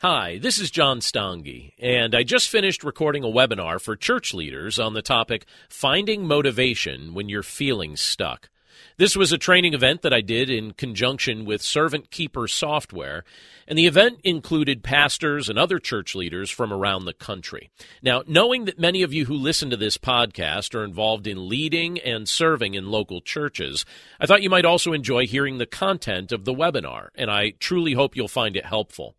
[0.00, 4.78] Hi, this is John Stange, and I just finished recording a webinar for church leaders
[4.78, 8.48] on the topic Finding Motivation When You're Feeling Stuck.
[8.96, 13.24] This was a training event that I did in conjunction with Servant Keeper Software,
[13.66, 17.68] and the event included pastors and other church leaders from around the country.
[18.00, 21.98] Now, knowing that many of you who listen to this podcast are involved in leading
[21.98, 23.84] and serving in local churches,
[24.20, 27.94] I thought you might also enjoy hearing the content of the webinar, and I truly
[27.94, 29.16] hope you'll find it helpful.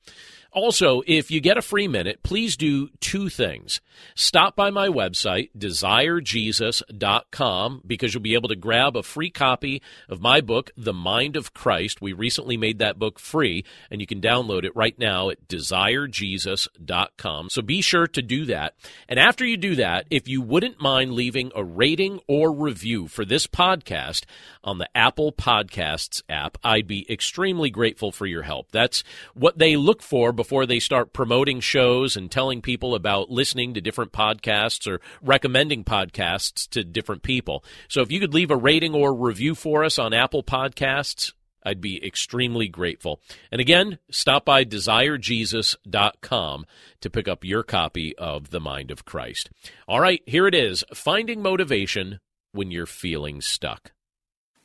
[0.52, 3.81] Also, if you get a free minute, please do two things.
[4.16, 10.22] Stop by my website, desirejesus.com, because you'll be able to grab a free copy of
[10.22, 12.02] my book, The Mind of Christ.
[12.02, 17.50] We recently made that book free, and you can download it right now at desirejesus.com.
[17.50, 18.75] So be sure to do that.
[19.08, 23.25] And after you do that, if you wouldn't mind leaving a rating or review for
[23.25, 24.25] this podcast
[24.63, 28.72] on the Apple Podcasts app, I'd be extremely grateful for your help.
[28.72, 29.03] That's
[29.34, 33.81] what they look for before they start promoting shows and telling people about listening to
[33.81, 37.61] different podcasts or recommending podcasts to different people.
[37.89, 41.81] So if you could leave a rating or review for us on Apple Podcasts, I'd
[41.81, 43.19] be extremely grateful.
[43.52, 46.66] And again, stop by desirejesus.com
[47.02, 49.49] to pick up your copy of The Mind of Christ.
[49.89, 52.21] All right, here it is Finding Motivation
[52.53, 53.92] When You're Feeling Stuck.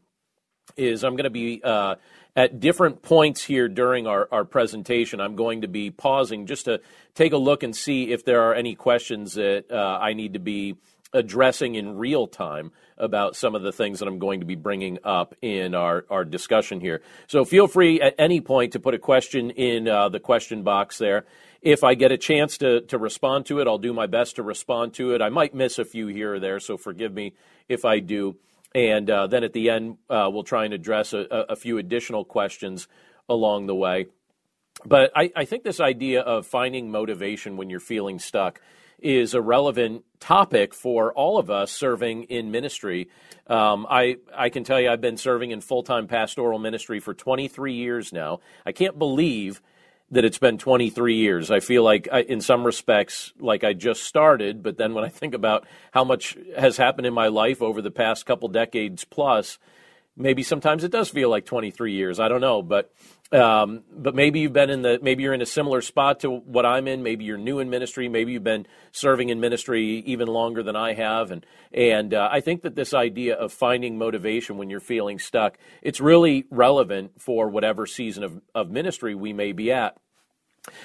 [0.75, 1.95] is I'm going to be uh,
[2.35, 5.19] at different points here during our, our presentation.
[5.19, 6.81] I'm going to be pausing just to
[7.15, 10.39] take a look and see if there are any questions that uh, I need to
[10.39, 10.75] be
[11.11, 14.99] addressing in real time about some of the things that I'm going to be bringing
[15.03, 17.01] up in our, our discussion here.
[17.27, 20.97] So feel free at any point to put a question in uh, the question box
[20.97, 21.25] there.
[21.61, 24.43] If I get a chance to, to respond to it, I'll do my best to
[24.43, 25.21] respond to it.
[25.21, 27.33] I might miss a few here or there, so forgive me
[27.67, 28.37] if I do.
[28.73, 32.23] And uh, then at the end, uh, we'll try and address a, a, few additional
[32.23, 32.87] questions
[33.27, 34.05] along the way.
[34.85, 38.61] But I, I think this idea of finding motivation when you're feeling stuck
[38.99, 43.09] is a relevant topic for all of us serving in ministry.
[43.47, 47.13] Um, I I can tell you I've been serving in full time pastoral ministry for
[47.13, 48.39] 23 years now.
[48.65, 49.61] I can't believe
[50.11, 51.51] that it's been 23 years.
[51.51, 54.63] I feel like, I, in some respects, like I just started.
[54.63, 57.91] But then when I think about how much has happened in my life over the
[57.91, 59.59] past couple decades plus,
[60.17, 62.19] maybe sometimes it does feel like 23 years.
[62.19, 62.91] I don't know, but
[63.31, 66.65] um, but maybe you've been in the maybe you're in a similar spot to what
[66.65, 67.03] I'm in.
[67.03, 68.09] Maybe you're new in ministry.
[68.09, 71.29] Maybe you've been serving in ministry even longer than I have.
[71.29, 75.59] And and uh, I think that this idea of finding motivation when you're feeling stuck,
[75.83, 79.95] it's really relevant for whatever season of, of ministry we may be at.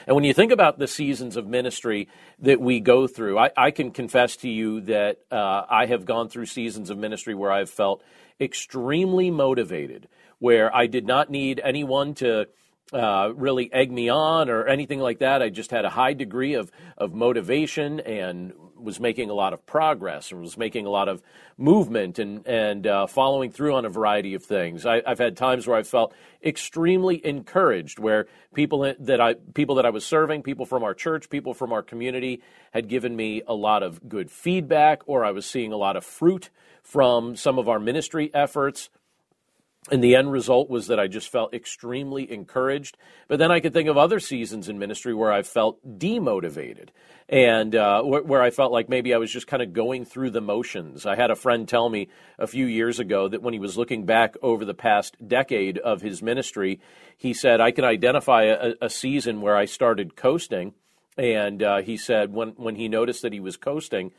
[0.06, 2.08] And when you think about the seasons of ministry
[2.40, 6.28] that we go through, I, I can confess to you that uh, I have gone
[6.28, 8.02] through seasons of ministry where I've felt
[8.40, 10.08] extremely motivated
[10.44, 12.48] where I did not need anyone to
[12.92, 15.40] uh, really egg me on or anything like that.
[15.40, 19.64] I just had a high degree of, of motivation and was making a lot of
[19.64, 21.22] progress and was making a lot of
[21.56, 24.84] movement and, and uh, following through on a variety of things.
[24.84, 26.12] I, have had times where I felt
[26.44, 31.30] extremely encouraged, where people that I people that I was serving, people from our church,
[31.30, 35.46] people from our community, had given me a lot of good feedback, or I was
[35.46, 36.50] seeing a lot of fruit
[36.82, 38.90] from some of our ministry efforts
[39.90, 42.96] and the end result was that I just felt extremely encouraged.
[43.28, 46.88] But then I could think of other seasons in ministry where I felt demotivated
[47.28, 50.30] and uh, wh- where I felt like maybe I was just kind of going through
[50.30, 51.04] the motions.
[51.04, 52.08] I had a friend tell me
[52.38, 56.00] a few years ago that when he was looking back over the past decade of
[56.00, 56.80] his ministry,
[57.16, 60.72] he said, I can identify a, a season where I started coasting.
[61.16, 64.12] And uh, he said when, when he noticed that he was coasting,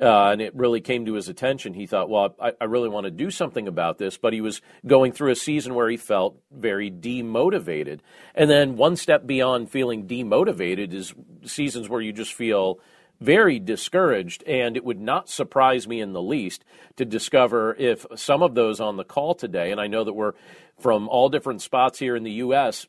[0.00, 1.74] uh, and it really came to his attention.
[1.74, 4.60] He thought, well, I, I, really want to do something about this, but he was
[4.86, 8.00] going through a season where he felt very demotivated.
[8.34, 11.14] And then one step beyond feeling demotivated is
[11.44, 12.78] seasons where you just feel
[13.20, 14.44] very discouraged.
[14.44, 16.64] And it would not surprise me in the least
[16.96, 20.34] to discover if some of those on the call today, and I know that we're
[20.78, 22.86] from all different spots here in the U.S.,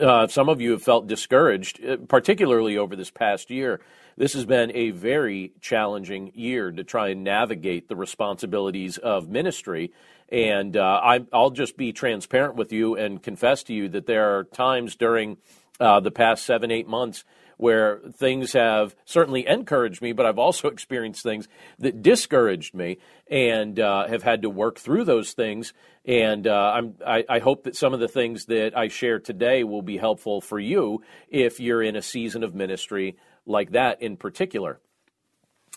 [0.00, 3.80] uh, some of you have felt discouraged, uh, particularly over this past year.
[4.16, 9.92] This has been a very challenging year to try and navigate the responsibilities of ministry.
[10.28, 14.38] And uh, I, will just be transparent with you and confess to you that there
[14.38, 15.36] are times during
[15.80, 17.24] uh, the past seven, eight months
[17.58, 21.46] where things have certainly encouraged me, but I've also experienced things
[21.78, 22.98] that discouraged me
[23.30, 25.74] and uh, have had to work through those things.
[26.06, 29.82] And uh, I, I hope that some of the things that I share today will
[29.82, 34.80] be helpful for you if you're in a season of ministry like that in particular.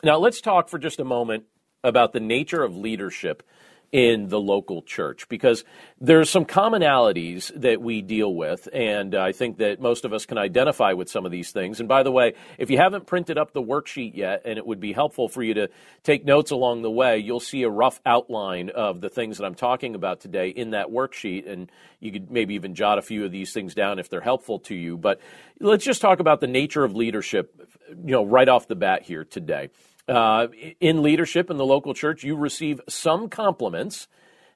[0.03, 1.45] Now, let's talk for just a moment
[1.83, 3.43] about the nature of leadership
[3.91, 5.65] in the local church because
[5.99, 10.37] there's some commonalities that we deal with, and I think that most of us can
[10.37, 11.79] identify with some of these things.
[11.79, 14.79] And by the way, if you haven't printed up the worksheet yet, and it would
[14.79, 15.69] be helpful for you to
[16.03, 19.55] take notes along the way, you'll see a rough outline of the things that I'm
[19.55, 23.31] talking about today in that worksheet, and you could maybe even jot a few of
[23.31, 24.97] these things down if they're helpful to you.
[24.97, 25.19] But
[25.59, 27.53] let's just talk about the nature of leadership,
[27.89, 29.69] you know, right off the bat here today.
[30.11, 30.47] Uh,
[30.81, 34.09] in leadership in the local church, you receive some compliments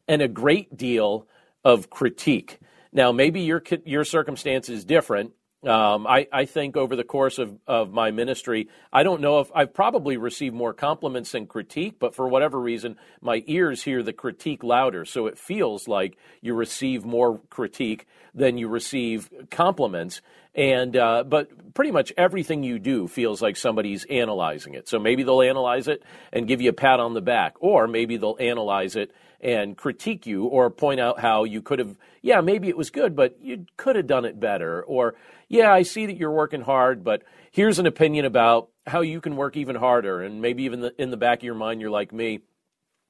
[0.06, 1.28] and a great deal
[1.64, 2.60] of critique.
[2.92, 5.32] Now, maybe your your circumstance is different.
[5.66, 9.50] Um, I, I, think over the course of, of my ministry, I don't know if
[9.56, 14.14] I've probably received more compliments than critique, but for whatever reason, my ears hear the
[14.14, 15.06] critique louder.
[15.06, 20.22] So it feels like you receive more critique than you receive compliments.
[20.54, 24.88] And uh, but pretty much everything you do feels like somebody's analyzing it.
[24.88, 28.18] So maybe they'll analyze it and give you a pat on the back, or maybe
[28.18, 29.12] they'll analyze it
[29.42, 31.96] and critique you or point out how you could have.
[32.22, 34.84] Yeah, maybe it was good, but you could have done it better.
[34.84, 35.16] Or
[35.48, 39.36] yeah, I see that you're working hard, but here's an opinion about how you can
[39.36, 40.22] work even harder.
[40.22, 42.42] And maybe even the, in the back of your mind, you're like me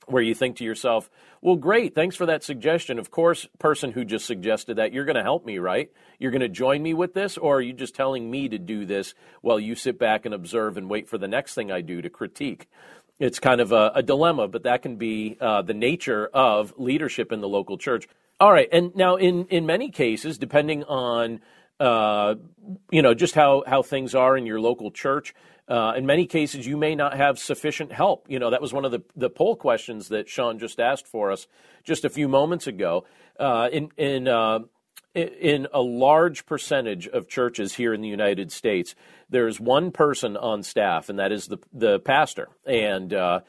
[0.08, 1.10] where you think to yourself,
[1.42, 3.00] well, great, thanks for that suggestion.
[3.00, 5.92] Of course, person who just suggested that, you're going to help me, right?
[6.20, 8.86] You're going to join me with this, or are you just telling me to do
[8.86, 12.02] this while you sit back and observe and wait for the next thing I do
[12.02, 12.68] to critique?
[13.20, 17.32] It's kind of a, a dilemma, but that can be uh, the nature of leadership
[17.32, 18.08] in the local church.
[18.40, 21.40] All right, and now in, in many cases, depending on
[21.80, 22.36] uh,
[22.92, 25.34] you know just how, how things are in your local church,
[25.68, 28.28] uh, in many cases, you may not have sufficient help.
[28.30, 31.32] You know, that was one of the, the poll questions that Sean just asked for
[31.32, 31.48] us
[31.84, 33.06] just a few moments ago.
[33.40, 34.60] Uh, in in uh,
[35.16, 38.96] in a large percentage of churches here in the United States,
[39.30, 42.50] there's one person on staff, and that is the the pastor.
[42.66, 43.40] And uh,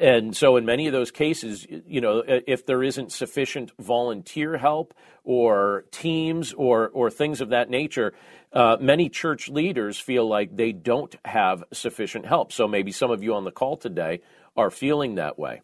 [0.00, 4.94] and so in many of those cases, you know, if there isn't sufficient volunteer help
[5.24, 8.14] or teams or or things of that nature,
[8.52, 12.52] uh, many church leaders feel like they don't have sufficient help.
[12.52, 14.20] So maybe some of you on the call today
[14.56, 15.60] are feeling that way.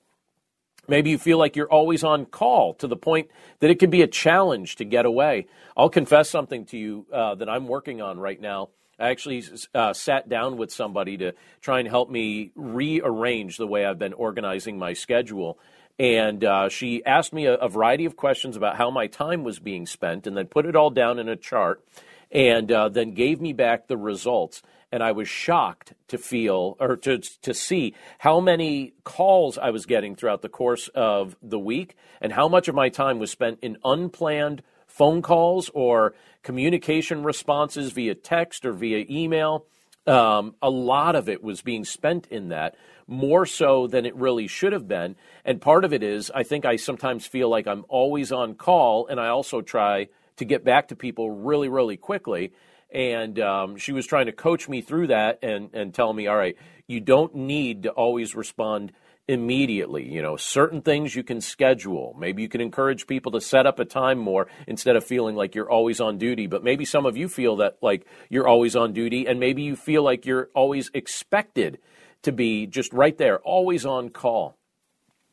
[0.89, 4.03] Maybe you feel like you're always on call to the point that it can be
[4.03, 5.47] a challenge to get away.
[5.77, 8.71] I'll confess something to you uh, that I'm working on right now.
[8.99, 13.85] I actually uh, sat down with somebody to try and help me rearrange the way
[13.85, 15.59] I've been organizing my schedule.
[15.99, 19.59] And uh, she asked me a, a variety of questions about how my time was
[19.59, 21.85] being spent and then put it all down in a chart
[22.31, 24.63] and uh, then gave me back the results.
[24.95, 29.87] And I was shocked to feel or to, to see how many calls I was
[29.87, 33.59] getting throughout the course of the week and how much of my time was spent
[33.61, 39.67] in unplanned phone calls or communication responses via text or via email.
[40.07, 42.77] Um, a lot of it was being spent in that,
[43.09, 45.17] more so than it really should have been.
[45.45, 49.09] And part of it is, I think I sometimes feel like I'm always on call,
[49.09, 52.53] and I also try to get back to people really, really quickly.
[52.95, 56.37] And um, she was trying to coach me through that and, and tell me, all
[56.37, 58.93] right, you don't need to always respond
[59.27, 60.09] immediately.
[60.09, 62.15] You know, certain things you can schedule.
[62.17, 65.57] Maybe you can encourage people to set up a time more instead of feeling like
[65.57, 66.47] you're always on duty.
[66.47, 69.75] But maybe some of you feel that like you're always on duty, and maybe you
[69.75, 71.79] feel like you're always expected
[72.23, 74.57] to be just right there, always on call.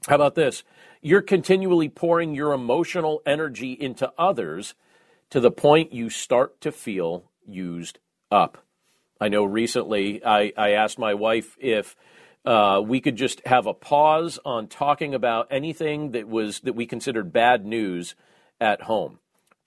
[0.08, 0.64] How about this?
[1.02, 4.74] You're continually pouring your emotional energy into others
[5.30, 8.66] to the point you start to feel used up.
[9.20, 11.96] I know recently I, I asked my wife if
[12.46, 16.86] uh, we could just have a pause on talking about anything that was that we
[16.86, 18.16] considered bad news
[18.60, 19.20] at home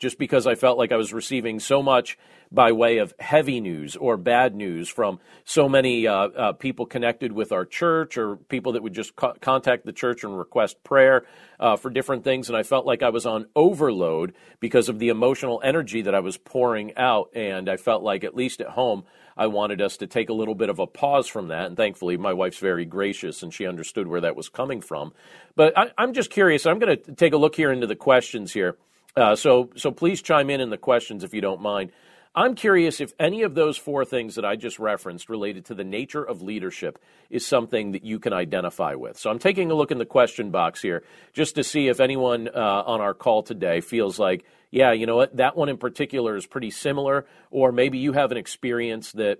[0.05, 2.19] just because I felt like I was receiving so much
[2.53, 7.33] by way of heavy news or bad news from so many uh, uh, people connected
[7.33, 11.25] with our church or people that would just co- contact the church and request prayer
[11.59, 12.51] uh, for different things.
[12.51, 16.21] And I felt like I was on overload because of the emotional energy that I
[16.21, 17.31] was pouring out.
[17.35, 19.05] And I felt like, at least at home,
[19.39, 21.65] I wanted us to take a little bit of a pause from that.
[21.65, 25.15] And thankfully, my wife's very gracious and she understood where that was coming from.
[25.57, 26.67] But I, I'm just curious.
[26.67, 28.77] I'm going to take a look here into the questions here.
[29.17, 31.93] Uh, so, so please chime in in the questions if you don't mind.
[32.37, 35.85] I'm curious if any of those four things that I just referenced related to the
[35.85, 36.99] nature of leadership
[37.31, 39.17] is something that you can identify with.
[39.17, 42.49] So I'm taking a look in the question box here just to see if anyone
[42.49, 46.35] uh, on our call today feels like, yeah, you know what, that one in particular
[46.35, 49.39] is pretty similar, or maybe you have an experience that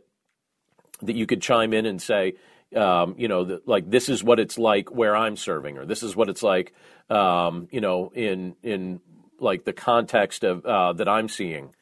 [1.03, 2.35] that you could chime in and say,
[2.77, 6.05] um, you know, the, like this is what it's like where I'm serving, or this
[6.05, 6.73] is what it's like,
[7.11, 9.01] um, you know, in in
[9.41, 11.75] like the context of uh, that I'm seeing.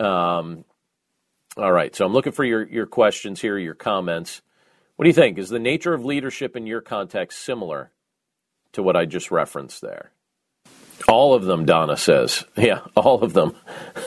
[0.00, 0.64] Um,
[1.56, 4.42] all right, so I'm looking for your your questions here, your comments.
[4.96, 5.38] What do you think?
[5.38, 7.92] Is the nature of leadership in your context similar
[8.72, 10.10] to what I just referenced there?
[11.06, 12.44] All of them, Donna says.
[12.56, 13.54] Yeah, all of them.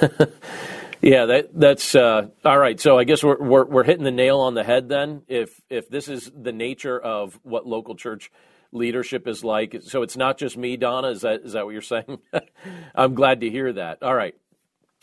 [1.01, 2.79] yeah, that that's uh, all right.
[2.79, 5.23] So I guess we're, we're we're hitting the nail on the head then.
[5.27, 8.31] If if this is the nature of what local church
[8.71, 9.77] leadership is like.
[9.81, 11.09] So it's not just me, Donna.
[11.09, 12.19] Is that is that what you're saying?
[12.95, 14.03] I'm glad to hear that.
[14.03, 14.35] All right.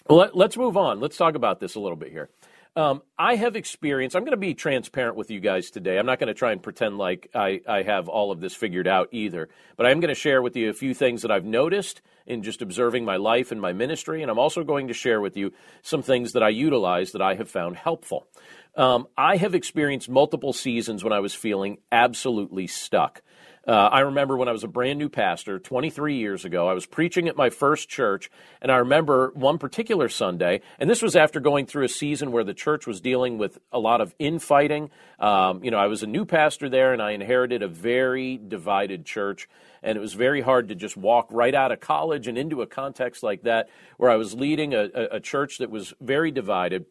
[0.08, 1.00] Well, let, us move on.
[1.00, 2.30] Let's talk about this a little bit here.
[2.76, 4.14] Um, I have experience.
[4.14, 5.98] I'm going to be transparent with you guys today.
[5.98, 8.86] I'm not going to try and pretend like I, I have all of this figured
[8.86, 9.48] out either.
[9.76, 12.62] But I'm going to share with you a few things that I've noticed in just
[12.62, 14.22] observing my life and my ministry.
[14.22, 17.34] And I'm also going to share with you some things that I utilize that I
[17.34, 18.28] have found helpful.
[18.76, 23.22] Um, I have experienced multiple seasons when I was feeling absolutely stuck.
[23.66, 26.86] Uh, I remember when I was a brand new pastor 23 years ago, I was
[26.86, 28.30] preaching at my first church,
[28.62, 32.44] and I remember one particular Sunday, and this was after going through a season where
[32.44, 34.90] the church was dealing with a lot of infighting.
[35.18, 39.04] Um, you know, I was a new pastor there, and I inherited a very divided
[39.04, 39.48] church,
[39.82, 42.66] and it was very hard to just walk right out of college and into a
[42.66, 46.86] context like that where I was leading a, a, a church that was very divided.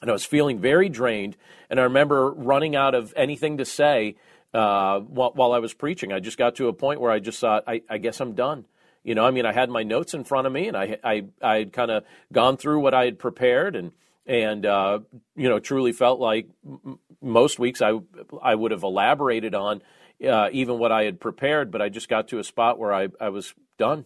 [0.00, 1.36] And I was feeling very drained,
[1.70, 4.16] and I remember running out of anything to say
[4.54, 6.12] uh, while, while, I was preaching.
[6.12, 8.66] I just got to a point where I just thought, I, I guess I'm done.
[9.02, 11.24] You know, I mean, I had my notes in front of me, and I I
[11.42, 13.92] I had kind of gone through what I had prepared, and
[14.26, 15.00] and uh,
[15.34, 17.98] you know, truly felt like m- most weeks I
[18.40, 19.82] I would have elaborated on
[20.24, 23.08] uh, even what I had prepared, but I just got to a spot where I
[23.20, 24.04] I was done.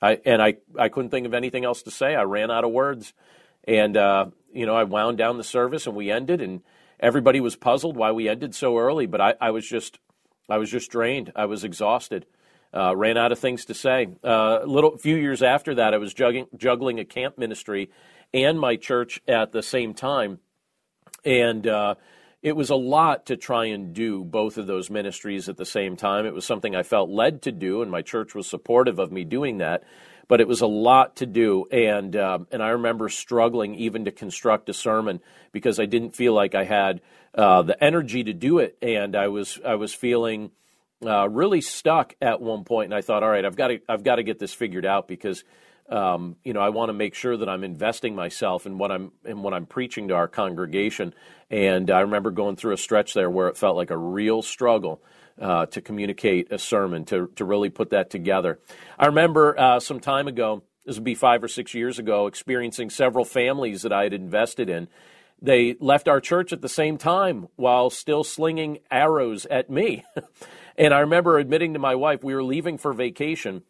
[0.00, 2.14] I and I I couldn't think of anything else to say.
[2.14, 3.12] I ran out of words,
[3.64, 6.62] and uh, you know, I wound down the service, and we ended, and
[7.00, 9.98] everybody was puzzled why we ended so early, but I, I was just
[10.48, 11.32] I was just drained.
[11.34, 12.26] I was exhausted.
[12.72, 14.08] Uh, ran out of things to say.
[14.24, 17.90] Uh, a little few years after that, I was juggling, juggling a camp ministry
[18.32, 20.38] and my church at the same time,
[21.24, 21.96] and uh,
[22.42, 25.96] it was a lot to try and do both of those ministries at the same
[25.96, 26.26] time.
[26.26, 29.24] It was something I felt led to do, and my church was supportive of me
[29.24, 29.82] doing that
[30.30, 34.12] but it was a lot to do, and um, and I remember struggling even to
[34.12, 35.20] construct a sermon
[35.50, 37.00] because I didn't feel like I had
[37.34, 40.52] uh, the energy to do it, and I was I was feeling
[41.04, 44.04] uh, really stuck at one point, and I thought, all right, I've got to I've
[44.04, 45.42] got to get this figured out because.
[45.90, 49.12] Um, you know, I want to make sure that I'm investing myself in what I'm
[49.24, 51.14] in what I'm preaching to our congregation.
[51.50, 55.02] And I remember going through a stretch there where it felt like a real struggle
[55.40, 58.60] uh, to communicate a sermon, to, to really put that together.
[58.98, 62.90] I remember uh, some time ago, this would be five or six years ago, experiencing
[62.90, 64.88] several families that I had invested in.
[65.42, 70.04] They left our church at the same time while still slinging arrows at me.
[70.76, 73.62] and I remember admitting to my wife, we were leaving for vacation.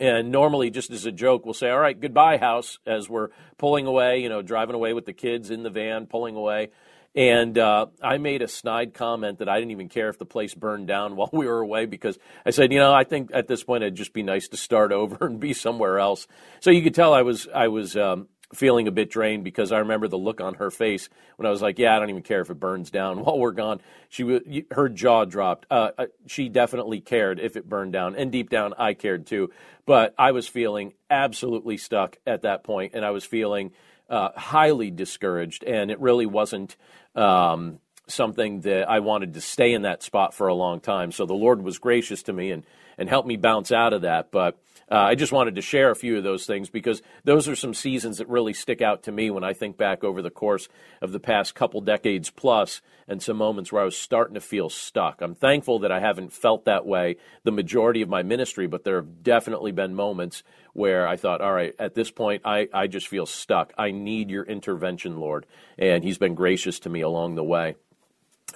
[0.00, 3.86] And normally, just as a joke, we'll say, All right, goodbye, house, as we're pulling
[3.86, 6.70] away, you know, driving away with the kids in the van, pulling away.
[7.14, 10.54] And uh, I made a snide comment that I didn't even care if the place
[10.54, 13.64] burned down while we were away because I said, you know, I think at this
[13.64, 16.26] point it'd just be nice to start over and be somewhere else.
[16.60, 19.78] So you could tell I was I was um, feeling a bit drained because I
[19.78, 22.40] remember the look on her face when I was like, yeah, I don't even care
[22.40, 23.80] if it burns down while we're gone.
[24.08, 25.66] She her jaw dropped.
[25.70, 29.50] Uh, uh, she definitely cared if it burned down, and deep down I cared too.
[29.86, 33.72] But I was feeling absolutely stuck at that point, and I was feeling
[34.08, 36.76] uh, highly discouraged, and it really wasn't
[37.14, 41.12] um, something that I wanted to stay in that spot for a long time.
[41.12, 42.64] So the Lord was gracious to me and,
[42.98, 44.30] and helped me bounce out of that.
[44.30, 44.58] But
[44.92, 47.72] uh, I just wanted to share a few of those things because those are some
[47.72, 50.68] seasons that really stick out to me when I think back over the course
[51.00, 54.68] of the past couple decades plus and some moments where I was starting to feel
[54.68, 55.22] stuck.
[55.22, 58.96] I'm thankful that I haven't felt that way the majority of my ministry, but there
[58.96, 60.42] have definitely been moments
[60.74, 63.72] where I thought, all right, at this point, I, I just feel stuck.
[63.78, 65.46] I need your intervention, Lord.
[65.78, 67.76] And He's been gracious to me along the way.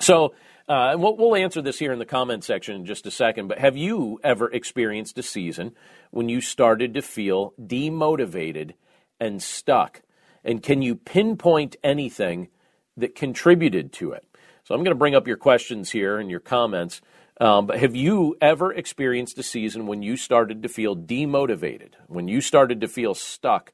[0.00, 0.34] So,
[0.68, 3.46] uh, and we'll, we'll, answer this here in the comment section in just a second,
[3.46, 5.72] but have you ever experienced a season
[6.10, 8.72] when you started to feel demotivated
[9.20, 10.02] and stuck?
[10.42, 12.48] And can you pinpoint anything
[12.96, 14.24] that contributed to it?
[14.64, 17.00] So I'm going to bring up your questions here and your comments.
[17.40, 22.26] Um, but have you ever experienced a season when you started to feel demotivated, when
[22.26, 23.72] you started to feel stuck?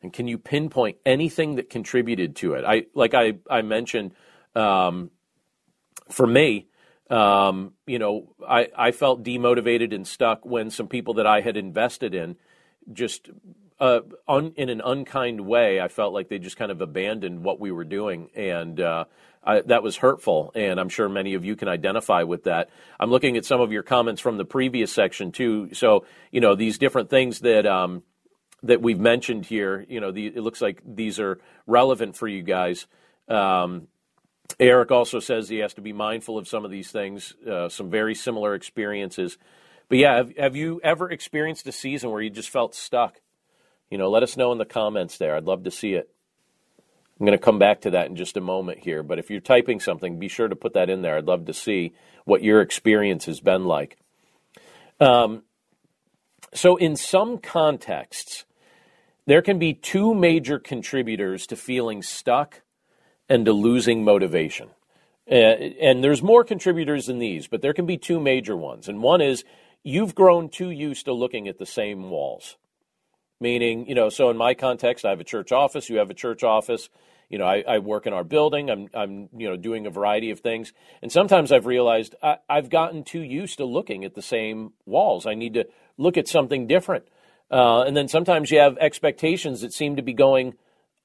[0.00, 2.64] And can you pinpoint anything that contributed to it?
[2.64, 4.12] I like I I mentioned
[4.54, 5.10] um,
[6.08, 6.66] for me,
[7.10, 11.56] um, you know, I, I felt demotivated and stuck when some people that I had
[11.56, 12.36] invested in
[12.92, 13.30] just
[13.80, 17.60] uh, un, in an unkind way, I felt like they just kind of abandoned what
[17.60, 18.30] we were doing.
[18.34, 19.04] And uh,
[19.42, 20.52] I, that was hurtful.
[20.54, 22.70] And I'm sure many of you can identify with that.
[22.98, 25.74] I'm looking at some of your comments from the previous section, too.
[25.74, 27.66] So, you know, these different things that.
[27.66, 28.02] Um,
[28.62, 32.42] that we've mentioned here, you know, the, it looks like these are relevant for you
[32.42, 32.86] guys.
[33.28, 33.88] Um,
[34.60, 37.90] Eric also says he has to be mindful of some of these things, uh, some
[37.90, 39.38] very similar experiences.
[39.88, 43.20] But yeah, have, have, you ever experienced a season where you just felt stuck?
[43.90, 45.36] You know, let us know in the comments there.
[45.36, 46.10] I'd love to see it.
[47.18, 49.02] I'm going to come back to that in just a moment here.
[49.02, 51.16] But if you're typing something, be sure to put that in there.
[51.16, 53.98] I'd love to see what your experience has been like.
[55.00, 55.42] Um,
[56.52, 58.44] so, in some contexts,
[59.26, 62.62] there can be two major contributors to feeling stuck
[63.28, 64.70] and to losing motivation.
[65.26, 68.88] And there's more contributors than these, but there can be two major ones.
[68.88, 69.44] And one is
[69.82, 72.56] you've grown too used to looking at the same walls.
[73.40, 76.14] Meaning, you know, so in my context, I have a church office, you have a
[76.14, 76.88] church office.
[77.30, 78.70] You know, I, I work in our building.
[78.70, 82.68] I'm, I'm, you know, doing a variety of things, and sometimes I've realized I, I've
[82.68, 85.26] gotten too used to looking at the same walls.
[85.26, 85.64] I need to
[85.96, 87.08] look at something different.
[87.50, 90.54] Uh, and then sometimes you have expectations that seem to be going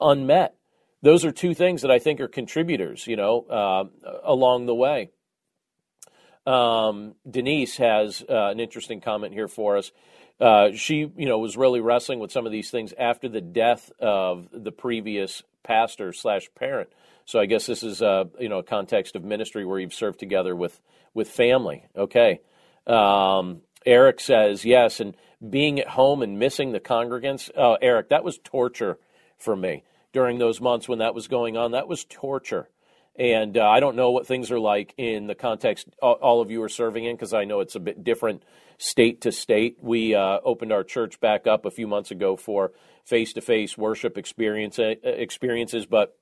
[0.01, 0.55] unmet
[1.01, 3.83] those are two things that I think are contributors, you know, uh,
[4.23, 5.11] along the way.
[6.45, 9.91] Um, Denise has uh, an interesting comment here for us.
[10.39, 13.91] Uh, she, you know, was really wrestling with some of these things after the death
[13.99, 16.89] of the previous pastor slash parent.
[17.25, 20.19] So I guess this is, a, you know, a context of ministry where you've served
[20.19, 20.79] together with
[21.13, 21.85] with family.
[21.95, 22.39] Okay.
[22.87, 25.15] Um, Eric says yes, and
[25.47, 27.49] being at home and missing the congregants.
[27.57, 28.97] Oh, Eric, that was torture
[29.37, 31.71] for me during those months when that was going on.
[31.71, 32.69] That was torture.
[33.15, 36.63] And uh, I don't know what things are like in the context all of you
[36.63, 38.43] are serving in because I know it's a bit different
[38.77, 39.77] state to state.
[39.81, 42.71] We uh, opened our church back up a few months ago for
[43.03, 46.17] face to face worship experience, uh, experiences, but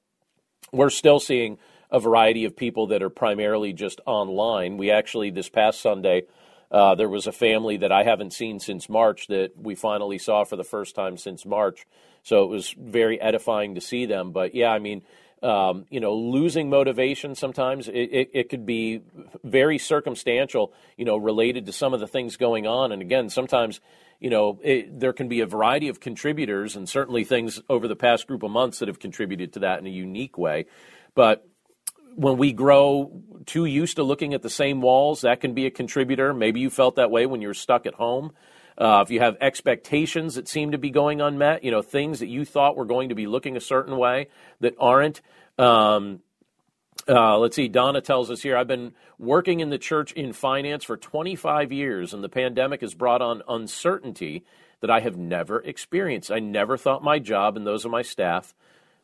[0.72, 1.60] we're still seeing
[1.92, 4.78] a variety of people that are primarily just online.
[4.78, 6.24] We actually, this past Sunday,
[6.72, 10.44] uh, there was a family that I haven't seen since March that we finally saw
[10.44, 11.86] for the first time since March.
[12.28, 14.34] So it was very edifying to see them.
[14.34, 15.02] But yeah, I mean,
[15.42, 19.02] um, you know, losing motivation sometimes it, it, it, could be
[19.46, 22.92] very circumstantial, you know, related to some of the things going on.
[22.92, 23.80] And again, sometimes,
[24.20, 27.96] you know, it, there can be a variety of contributors and certainly things over the
[27.96, 30.66] past group of months that have contributed to that in a unique way.
[31.16, 31.48] But
[32.16, 35.72] when we grow too used to looking at the same walls, that can be a
[35.72, 36.34] contributor.
[36.34, 38.34] Maybe you felt that way when you were stuck at home.
[38.78, 42.28] Uh, if you have expectations that seem to be going unmet, you know, things that
[42.28, 44.28] you thought were going to be looking a certain way
[44.60, 45.22] that aren't.
[45.58, 46.20] Um,
[47.10, 50.84] uh, let's see, Donna tells us here I've been working in the church in finance
[50.84, 54.44] for 25 years, and the pandemic has brought on uncertainty
[54.82, 56.32] that I have never experienced.
[56.32, 58.54] I never thought my job and those of my staff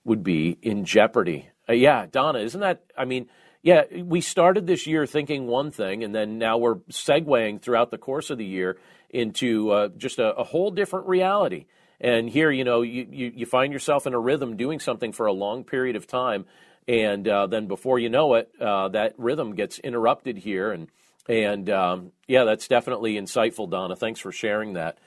[0.04, 1.50] would be in jeopardy.
[1.68, 3.28] Uh, yeah, Donna, isn't that, I mean,
[3.64, 7.98] yeah, we started this year thinking one thing, and then now we're segueing throughout the
[7.98, 8.78] course of the year
[9.13, 11.67] into uh, just a, a, whole different reality.
[12.02, 15.28] And here, you know, you, you, you, find yourself in a rhythm doing something for
[15.28, 16.45] a long period of time,
[16.88, 20.71] and uh, then before you know it, uh, that rhythm gets interrupted here.
[20.71, 20.88] And
[21.30, 23.95] and um, yeah, that's definitely insightful, Donna.
[23.95, 24.97] Thanks for sharing that.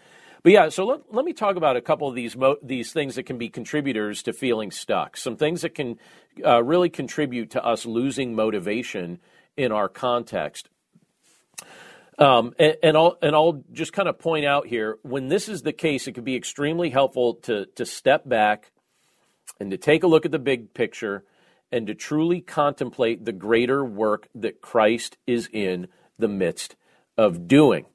[0.43, 3.17] But yeah, so let, let me talk about a couple of these mo- these things
[3.17, 5.17] that can be contributors to feeling stuck.
[5.17, 5.99] Some things that can
[6.45, 9.19] uh, really contribute to us losing motivation
[9.57, 10.69] in our context.
[12.19, 15.63] Um, and, and, I'll and I'll just kind of point out here when this is
[15.63, 18.71] the case, it can be extremely helpful to to step back
[19.61, 21.25] and to take a look at the big picture
[21.71, 26.77] and to truly contemplate the greater work that Christ is in the midst
[27.19, 27.87] of doing.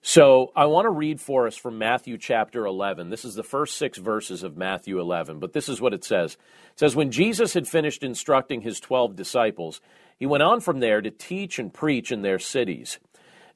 [0.00, 3.10] So I want to read for us from Matthew chapter 11.
[3.10, 6.34] This is the first six verses of Matthew 11, but this is what it says.
[6.72, 9.80] It says, When Jesus had finished instructing his 12 disciples,
[10.16, 12.98] he went on from there to teach and preach in their cities.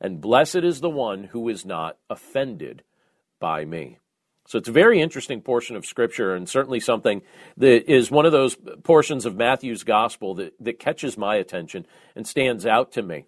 [0.00, 2.82] And blessed is the one who is not offended
[3.38, 3.98] by me.
[4.46, 7.22] So it's a very interesting portion of Scripture, and certainly something
[7.58, 11.86] that is one of those portions of Matthew's Gospel that, that catches my attention
[12.16, 13.26] and stands out to me.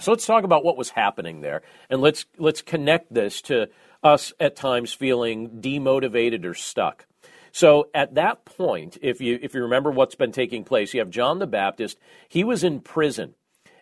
[0.00, 3.68] So let's talk about what was happening there, and let's let's connect this to
[4.02, 7.06] us at times feeling demotivated or stuck.
[7.52, 11.10] So at that point, if you if you remember what's been taking place, you have
[11.10, 11.98] John the Baptist.
[12.28, 13.34] He was in prison.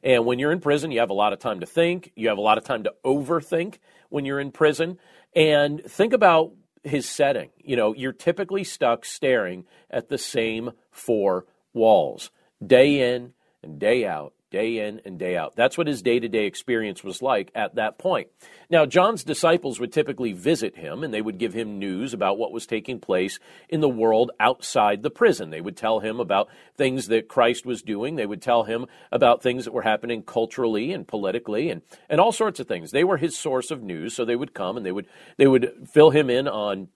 [0.03, 2.13] And when you're in prison, you have a lot of time to think.
[2.15, 4.99] You have a lot of time to overthink when you're in prison.
[5.35, 7.51] And think about his setting.
[7.63, 12.31] You know, you're typically stuck staring at the same four walls
[12.65, 13.33] day in
[13.63, 15.57] and day out day in and day out.
[15.57, 18.29] That's what his day to day experience was like at that point.
[18.71, 22.53] Now, John's disciples would typically visit him and they would give him news about what
[22.53, 25.51] was taking place in the world outside the prison.
[25.51, 28.17] They would tell him about things that Christ was doing.
[28.17, 32.33] They would tell him about things that were happening culturally and politically and, and all
[32.33, 32.91] sorts of things.
[32.91, 35.07] They were his source of news, so they would come and they would
[35.37, 36.89] they would fill him in on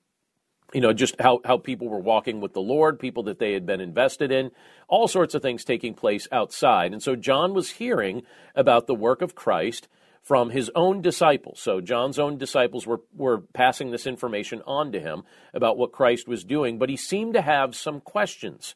[0.72, 3.66] you know, just how, how people were walking with the Lord, people that they had
[3.66, 4.50] been invested in,
[4.88, 6.92] all sorts of things taking place outside.
[6.92, 8.22] And so John was hearing
[8.54, 9.88] about the work of Christ
[10.22, 11.60] from his own disciples.
[11.60, 16.28] So John's own disciples were, were passing this information on to him about what Christ
[16.28, 18.74] was doing, but he seemed to have some questions.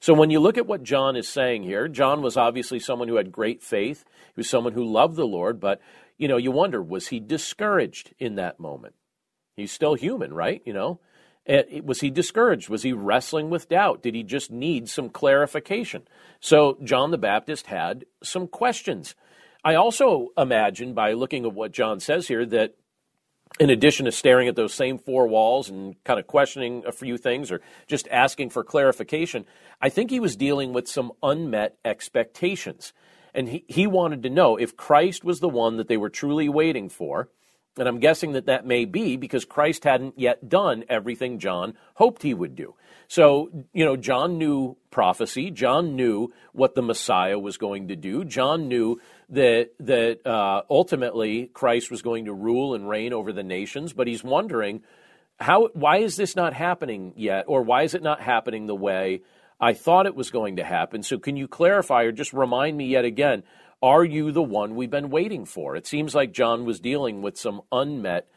[0.00, 3.16] So when you look at what John is saying here, John was obviously someone who
[3.16, 4.04] had great faith.
[4.34, 5.80] He was someone who loved the Lord, but
[6.18, 8.94] you know, you wonder, was he discouraged in that moment?
[9.56, 10.62] He's still human, right?
[10.66, 11.00] You know,
[11.82, 12.68] was he discouraged?
[12.68, 14.02] Was he wrestling with doubt?
[14.02, 16.06] Did he just need some clarification?
[16.40, 19.14] So John the Baptist had some questions.
[19.64, 22.74] I also imagine by looking at what John says here that
[23.58, 27.16] in addition to staring at those same four walls and kind of questioning a few
[27.16, 29.46] things or just asking for clarification,
[29.80, 32.92] I think he was dealing with some unmet expectations.
[33.34, 36.48] And he, he wanted to know if Christ was the one that they were truly
[36.48, 37.28] waiting for
[37.78, 42.22] and I'm guessing that that may be because Christ hadn't yet done everything John hoped
[42.22, 42.74] he would do.
[43.08, 45.50] So, you know, John knew prophecy.
[45.50, 48.24] John knew what the Messiah was going to do.
[48.24, 53.44] John knew that that uh, ultimately Christ was going to rule and reign over the
[53.44, 53.92] nations.
[53.92, 54.82] But he's wondering
[55.38, 59.22] how, why is this not happening yet, or why is it not happening the way
[59.60, 61.02] I thought it was going to happen?
[61.02, 63.42] So, can you clarify or just remind me yet again?
[63.82, 65.76] Are you the one we've been waiting for?
[65.76, 68.28] It seems like John was dealing with some unmet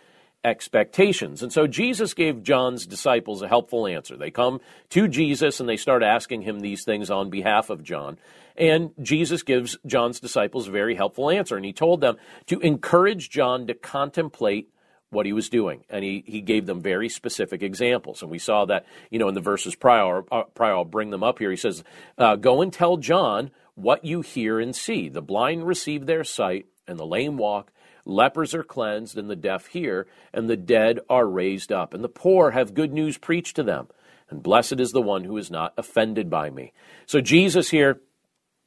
[0.44, 1.44] expectations.
[1.44, 4.16] And so Jesus gave John's disciples a helpful answer.
[4.16, 8.18] They come to Jesus and they start asking him these things on behalf of John.
[8.56, 11.56] And Jesus gives John's disciples a very helpful answer.
[11.56, 14.70] And he told them to encourage John to contemplate
[15.10, 15.84] what he was doing.
[15.90, 18.22] And he, he gave them very specific examples.
[18.22, 21.24] And we saw that, you know, in the verses prior, uh, prior I'll bring them
[21.24, 21.50] up here.
[21.50, 21.84] He says,
[22.18, 25.10] uh, Go and tell John what you hear and see.
[25.10, 27.72] The blind receive their sight, and the lame walk.
[28.06, 32.10] Lepers are cleansed, and the deaf hear, and the dead are raised up, and the
[32.10, 33.88] poor have good news preached to them.
[34.30, 36.74] And blessed is the one who is not offended by me.
[37.06, 38.02] So, Jesus here,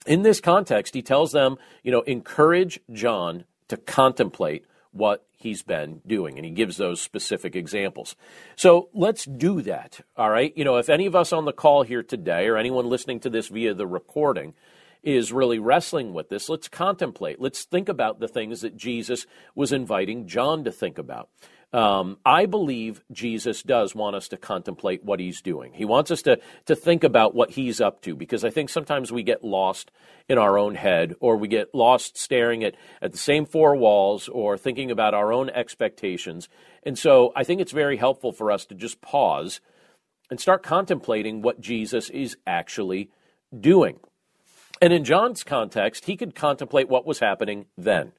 [0.07, 6.01] in this context, he tells them, you know, encourage John to contemplate what he's been
[6.07, 6.37] doing.
[6.37, 8.15] And he gives those specific examples.
[8.57, 10.01] So let's do that.
[10.17, 10.57] All right.
[10.57, 13.31] You know, if any of us on the call here today or anyone listening to
[13.31, 14.55] this via the recording
[15.03, 17.41] is really wrestling with this, let's contemplate.
[17.41, 21.29] Let's think about the things that Jesus was inviting John to think about.
[21.73, 25.73] Um, I believe Jesus does want us to contemplate what he's doing.
[25.73, 29.11] He wants us to, to think about what he's up to because I think sometimes
[29.11, 29.91] we get lost
[30.29, 34.29] in our own head or we get lost staring at, at the same four walls
[34.29, 36.51] or thinking about our own expectations.
[36.83, 39.63] And so I think it's very helpful for us to just pause
[40.31, 43.11] and start contemplating what Jesus is actually
[43.59, 43.99] doing.
[44.83, 48.11] And in John's context, he could contemplate what was happening then,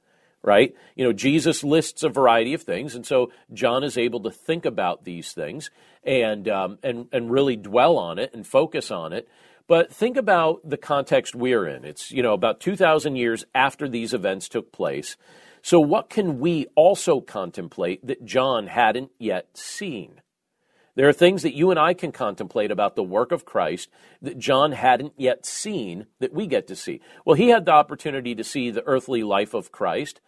[0.41, 0.73] right?
[0.95, 4.63] You know, Jesus lists a variety of things, and so John is able to think
[4.63, 5.69] about these things
[6.06, 9.28] and um, and and really dwell on it and focus on it.
[9.67, 11.84] But think about the context we're in.
[11.84, 15.17] It's, you know, about 2,000 years after these events took place.
[15.62, 20.21] So, what can we also contemplate that John hadn't yet seen?
[20.95, 23.89] There are things that you and I can contemplate about the work of Christ
[24.21, 27.01] that John hadn't yet seen that we get to see.
[27.25, 30.21] Well, he had the opportunity to see the earthly life of Christ,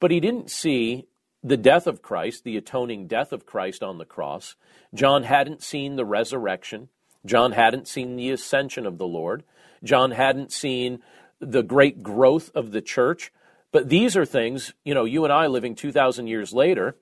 [0.00, 1.06] but he didn't see
[1.42, 4.56] the death of Christ, the atoning death of Christ on the cross.
[4.92, 6.88] John hadn't seen the resurrection.
[7.24, 9.44] John hadn't seen the ascension of the Lord.
[9.84, 11.00] John hadn't seen
[11.38, 13.32] the great growth of the church.
[13.72, 16.96] But these are things, you know, you and I living 2,000 years later,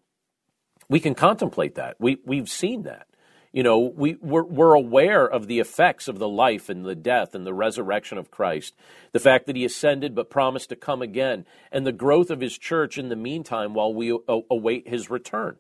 [0.89, 1.97] we can contemplate that.
[1.99, 3.07] We, we've seen that.
[3.53, 7.35] You know, we, we're, we're aware of the effects of the life and the death
[7.35, 8.75] and the resurrection of Christ,
[9.13, 12.59] the fact that he ascended but promised to come again, and the growth of his
[12.59, 15.57] church in the meantime while we await his return.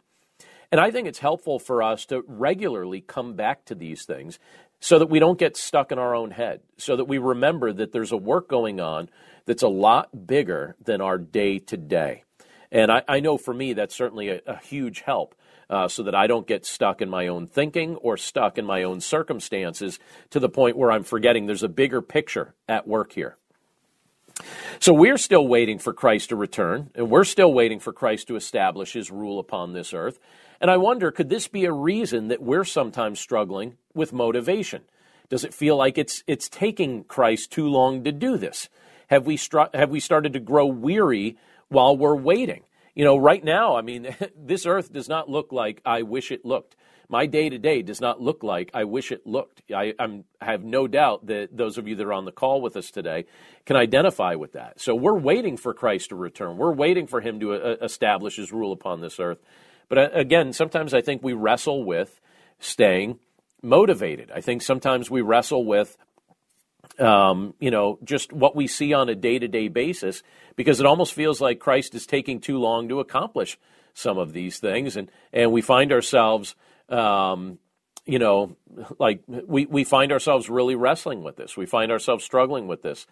[0.70, 4.38] And I think it's helpful for us to regularly come back to these things
[4.80, 7.92] so that we don't get stuck in our own head, so that we remember that
[7.92, 9.08] there's a work going on
[9.46, 12.24] that's a lot bigger than our day to day.
[12.70, 15.34] And I, I, know for me, that's certainly a, a huge help
[15.70, 18.82] uh, so that I don't get stuck in my own thinking or stuck in my
[18.82, 19.98] own circumstances
[20.30, 23.36] to the point where I'm forgetting there's a bigger picture at work here.
[24.80, 28.36] So we're still waiting for Christ to return, and we're still waiting for Christ to
[28.36, 30.20] establish his rule upon this earth.
[30.60, 34.82] And I wonder, could this be a reason that we're sometimes struggling with motivation?
[35.28, 38.68] Does it feel like it's it's taking Christ too long to do this?
[39.08, 39.38] Have we
[39.74, 41.36] have we started to grow weary
[41.68, 42.62] while we're waiting?
[42.94, 46.44] You know, right now, I mean, this earth does not look like I wish it
[46.44, 46.76] looked.
[47.10, 49.62] My day to day does not look like I wish it looked.
[49.74, 52.76] I, I'm, have no doubt that those of you that are on the call with
[52.76, 53.24] us today
[53.64, 54.78] can identify with that.
[54.78, 56.58] So we're waiting for Christ to return.
[56.58, 59.38] We're waiting for him to uh, establish his rule upon this earth.
[59.88, 62.20] But uh, again, sometimes I think we wrestle with
[62.58, 63.18] staying
[63.62, 64.30] motivated.
[64.30, 65.96] I think sometimes we wrestle with
[66.98, 70.22] um, you know, just what we see on a day to day basis,
[70.56, 73.58] because it almost feels like Christ is taking too long to accomplish
[73.94, 74.96] some of these things.
[74.96, 76.54] And, and we find ourselves,
[76.88, 77.58] um,
[78.06, 78.56] you know,
[78.98, 81.56] like we, we find ourselves really wrestling with this.
[81.56, 83.06] We find ourselves struggling with this.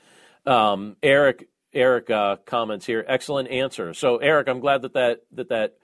[0.46, 3.04] Um, Eric, Eric uh, comments here.
[3.06, 3.92] Excellent answer.
[3.94, 5.74] So, Eric, I'm glad that that, that, that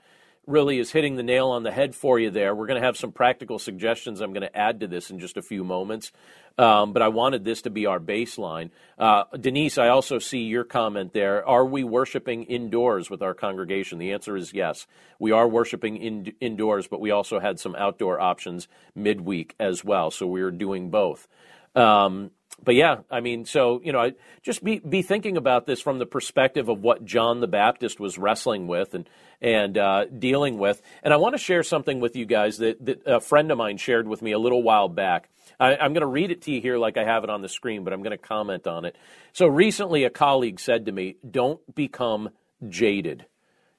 [0.46, 2.54] really is hitting the nail on the head for you there.
[2.54, 5.36] We're going to have some practical suggestions I'm going to add to this in just
[5.36, 6.12] a few moments.
[6.58, 8.70] Um, but I wanted this to be our baseline.
[8.98, 11.46] Uh, Denise, I also see your comment there.
[11.48, 13.98] Are we worshiping indoors with our congregation?
[13.98, 14.86] The answer is yes.
[15.18, 20.10] We are worshiping in, indoors, but we also had some outdoor options midweek as well.
[20.10, 21.26] So we are doing both.
[21.74, 22.32] Um,
[22.64, 26.06] but yeah, I mean, so you know, just be be thinking about this from the
[26.06, 29.08] perspective of what John the Baptist was wrestling with and
[29.40, 30.80] and uh, dealing with.
[31.02, 33.76] And I want to share something with you guys that, that a friend of mine
[33.76, 35.28] shared with me a little while back.
[35.58, 37.48] I, I'm going to read it to you here like I have it on the
[37.48, 38.96] screen, but I'm going to comment on it.
[39.32, 42.30] So recently, a colleague said to me, "Don't become
[42.68, 43.26] jaded.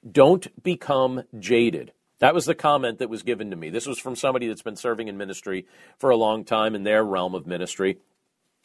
[0.10, 3.70] Don't become jaded." That was the comment that was given to me.
[3.70, 5.66] This was from somebody that's been serving in ministry
[5.98, 7.98] for a long time in their realm of ministry.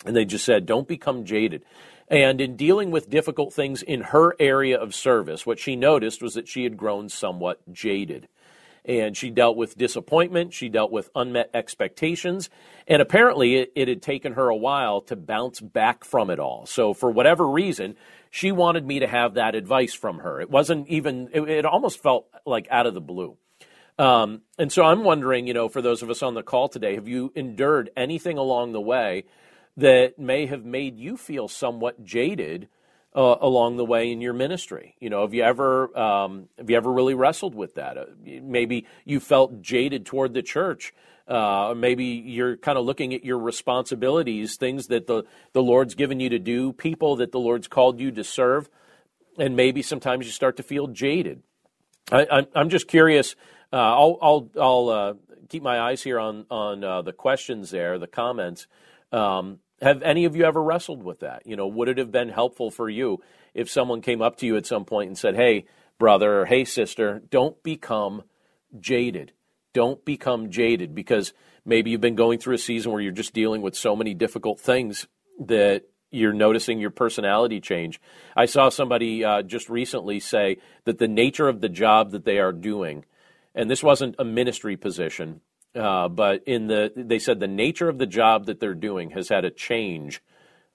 [0.05, 1.65] And they just said, don't become jaded.
[2.09, 6.35] And in dealing with difficult things in her area of service, what she noticed was
[6.35, 8.29] that she had grown somewhat jaded.
[8.85, 12.49] And she dealt with disappointment, she dealt with unmet expectations,
[12.87, 16.65] and apparently it, it, had taken her a while to bounce back from it all.
[16.65, 17.97] So, for whatever reason,
[18.31, 20.41] she wanted me to have that advice from her.
[20.41, 23.37] It wasn't even, it, it almost felt like out of the blue.
[23.99, 26.95] Um, and so I'm wondering, you know, for those of us on the call today,
[26.95, 29.25] have you endured anything along the way
[29.79, 32.69] that may have made you feel somewhat jaded
[33.15, 34.97] uh, along the way in your ministry.
[35.01, 37.97] You know, have you ever um, have you ever really wrestled with that?
[37.97, 38.05] Uh,
[38.43, 40.93] maybe you felt jaded toward the church.
[41.29, 46.21] Uh, maybe you're kind of looking at your responsibilities, things that the, the Lord's given
[46.21, 48.71] you to do, people that the Lord's called you to serve,
[49.39, 51.43] and maybe sometimes you start to feel jaded.
[52.11, 53.37] I, am just curious.
[53.71, 55.15] Uh, I'll, I'll, I'll uh,
[55.51, 58.67] keep my eyes here on on uh, the questions there, the comments.
[59.13, 61.47] Um, have any of you ever wrestled with that?
[61.47, 63.21] You know, would it have been helpful for you
[63.55, 65.65] if someone came up to you at some point and said, hey,
[65.99, 68.23] brother, or hey, sister, don't become
[68.79, 69.33] jaded.
[69.73, 71.33] Don't become jaded because
[71.65, 74.61] maybe you've been going through a season where you're just dealing with so many difficult
[74.61, 75.07] things
[75.39, 78.01] that you're noticing your personality change.
[78.35, 82.39] I saw somebody uh, just recently say that the nature of the job that they
[82.39, 83.05] are doing,
[83.55, 85.43] and this wasn't a ministry position,
[85.79, 89.29] uh, but in the they said the nature of the job that they're doing has
[89.29, 90.21] had a change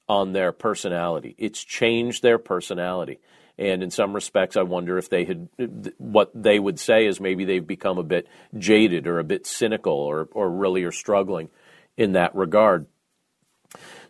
[0.07, 1.35] on their personality.
[1.37, 3.19] It's changed their personality.
[3.57, 5.47] And in some respects, I wonder if they had
[5.97, 9.93] what they would say is maybe they've become a bit jaded or a bit cynical
[9.93, 11.49] or, or really are struggling
[11.95, 12.87] in that regard.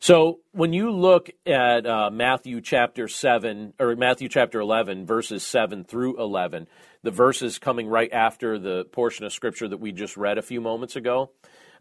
[0.04, 5.86] So when you look at uh, Matthew chapter 7, or Matthew chapter 11, verses 7
[5.86, 6.68] through 11,
[7.04, 10.60] the verses coming right after the portion of scripture that we just read a few
[10.60, 11.32] moments ago,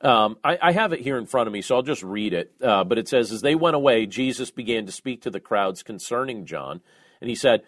[0.02, 2.52] um, I, I, have it here in front of me, so I'll just read it.
[2.62, 5.82] Uh, but it says, As they went away, Jesus began to speak to the crowds
[5.82, 6.80] concerning John.
[7.20, 7.62] And he said,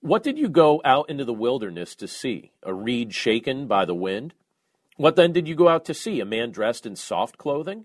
[0.00, 2.50] What did you go out into the wilderness to see?
[2.64, 4.34] A reed shaken by the wind?
[4.96, 6.18] What then did you go out to see?
[6.18, 7.84] A man dressed in soft clothing?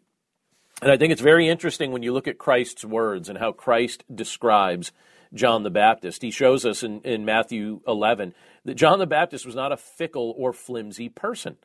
[0.81, 4.03] And I think it's very interesting when you look at Christ's words and how Christ
[4.13, 4.91] describes
[5.33, 6.23] John the Baptist.
[6.23, 8.33] He shows us in, in Matthew 11
[8.65, 11.57] that John the Baptist was not a fickle or flimsy person.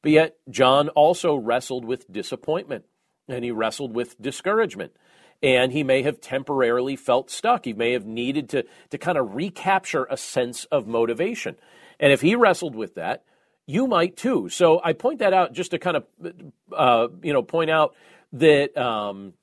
[0.00, 2.84] But yet, John also wrestled with disappointment
[3.28, 4.92] and he wrestled with discouragement.
[5.42, 7.64] And he may have temporarily felt stuck.
[7.64, 11.56] He may have needed to, to kind of recapture a sense of motivation.
[11.98, 13.24] And if he wrestled with that,
[13.66, 14.48] you might too.
[14.48, 16.06] So I point that out just to kind of,
[16.76, 17.94] uh, you know, point out
[18.32, 19.34] that um,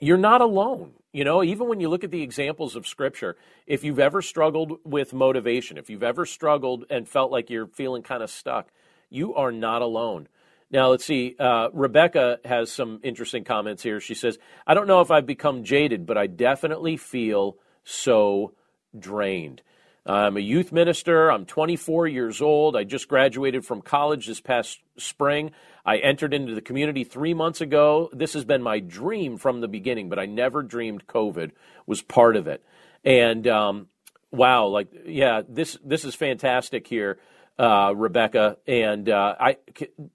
[0.00, 0.92] you're not alone.
[1.12, 4.78] You know, even when you look at the examples of Scripture, if you've ever struggled
[4.84, 8.68] with motivation, if you've ever struggled and felt like you're feeling kind of stuck,
[9.08, 10.28] you are not alone.
[10.70, 11.36] Now, let's see.
[11.38, 14.00] Uh, Rebecca has some interesting comments here.
[14.00, 18.52] She says, I don't know if I've become jaded, but I definitely feel so
[18.98, 19.62] drained.
[20.06, 21.30] I'm a youth minister.
[21.32, 22.76] I'm 24 years old.
[22.76, 25.50] I just graduated from college this past spring.
[25.84, 28.08] I entered into the community three months ago.
[28.12, 31.50] This has been my dream from the beginning, but I never dreamed COVID
[31.86, 32.64] was part of it.
[33.04, 33.88] And um,
[34.30, 37.18] wow, like yeah, this this is fantastic here,
[37.58, 38.58] uh, Rebecca.
[38.66, 39.56] And uh, I,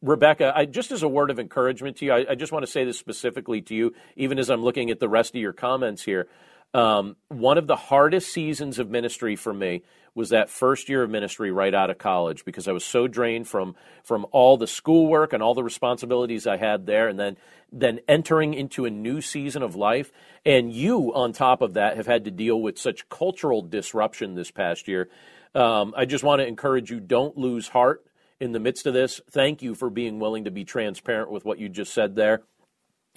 [0.01, 2.71] Rebecca, I, just as a word of encouragement to you, I, I just want to
[2.71, 6.03] say this specifically to you, even as I'm looking at the rest of your comments
[6.03, 6.27] here.
[6.73, 11.09] Um, one of the hardest seasons of ministry for me was that first year of
[11.09, 15.31] ministry right out of college because I was so drained from from all the schoolwork
[15.31, 17.37] and all the responsibilities I had there, and then
[17.71, 20.11] then entering into a new season of life.
[20.45, 24.51] And you, on top of that, have had to deal with such cultural disruption this
[24.51, 25.09] past year.
[25.55, 28.05] Um, I just want to encourage you: don't lose heart
[28.39, 29.21] in the midst of this.
[29.29, 32.41] Thank you for being willing to be transparent with what you just said there,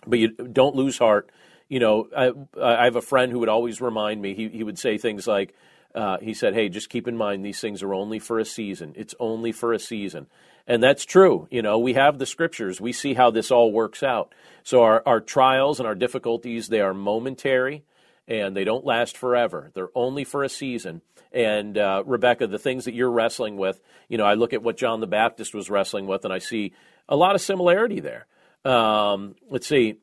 [0.07, 1.31] but you don't lose heart
[1.69, 4.35] you know, I, I have a friend who would always remind me.
[4.35, 5.55] He he would say things like,
[5.95, 8.93] uh, he said, "Hey, just keep in mind these things are only for a season.
[8.97, 10.27] It's only for a season."
[10.67, 11.47] And that's true.
[11.51, 12.81] You know, we have the scriptures.
[12.81, 14.35] We see how this all works out.
[14.63, 17.85] So our, our trials and our difficulties, they are momentary
[18.27, 19.71] and they don't last forever.
[19.75, 21.03] They're only for a season.
[21.33, 24.79] And uh, Rebecca, the things that you're wrestling with, you know, I look at what
[24.79, 26.73] John the Baptist was wrestling with and I see
[27.09, 28.27] a lot of similarity there.
[28.65, 29.99] Um, let's see.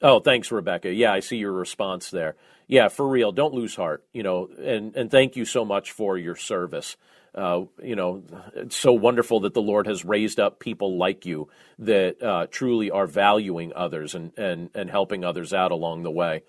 [0.00, 0.92] Oh, thanks, Rebecca.
[0.92, 2.36] Yeah, I see your response there.
[2.66, 3.32] Yeah, for real.
[3.32, 4.04] Don't lose heart.
[4.12, 6.96] You know, and and thank you so much for your service.
[7.34, 8.22] Uh, you know,
[8.54, 12.90] it's so wonderful that the Lord has raised up people like you that uh, truly
[12.90, 16.42] are valuing others and, and, and helping others out along the way.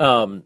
[0.00, 0.44] Um,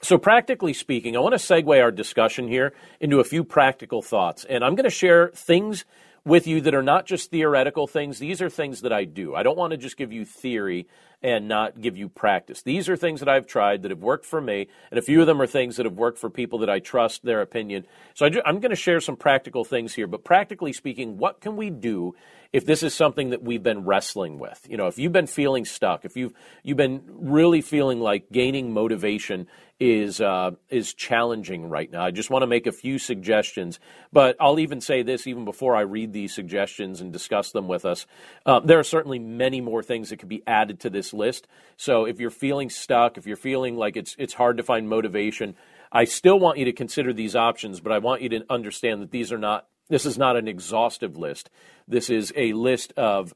[0.00, 4.44] so, practically speaking, I want to segue our discussion here into a few practical thoughts.
[4.44, 5.84] And I'm going to share things
[6.24, 8.18] with you that are not just theoretical things.
[8.18, 9.34] These are things that I do.
[9.34, 10.86] I don't want to just give you theory
[11.22, 12.62] and not give you practice.
[12.62, 15.26] These are things that I've tried that have worked for me, and a few of
[15.26, 17.86] them are things that have worked for people that I trust their opinion.
[18.14, 21.56] So I am going to share some practical things here, but practically speaking, what can
[21.56, 22.14] we do
[22.52, 24.66] if this is something that we've been wrestling with?
[24.68, 28.72] You know, if you've been feeling stuck, if you've you've been really feeling like gaining
[28.72, 29.46] motivation
[29.80, 32.04] is uh, is challenging right now.
[32.04, 33.80] I just want to make a few suggestions,
[34.12, 37.84] but I'll even say this even before I read these suggestions and discuss them with
[37.84, 38.06] us.
[38.46, 41.48] Uh, there are certainly many more things that could be added to this list.
[41.76, 45.56] So if you're feeling stuck, if you're feeling like it's it's hard to find motivation,
[45.90, 49.10] I still want you to consider these options, but I want you to understand that
[49.10, 49.66] these are not.
[49.88, 51.50] This is not an exhaustive list.
[51.86, 53.34] This is a list of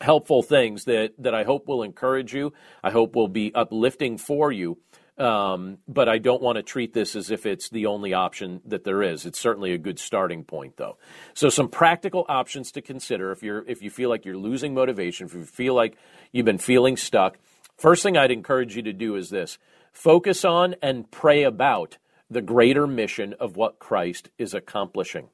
[0.00, 2.52] helpful things that, that I hope will encourage you.
[2.82, 4.78] I hope will be uplifting for you.
[5.18, 8.84] Um, but I don't want to treat this as if it's the only option that
[8.84, 9.24] there is.
[9.24, 10.98] It's certainly a good starting point, though.
[11.32, 15.26] So, some practical options to consider if you're if you feel like you're losing motivation,
[15.26, 15.96] if you feel like
[16.32, 17.38] you've been feeling stuck.
[17.78, 19.56] First thing I'd encourage you to do is this:
[19.90, 21.96] focus on and pray about
[22.30, 25.28] the greater mission of what Christ is accomplishing.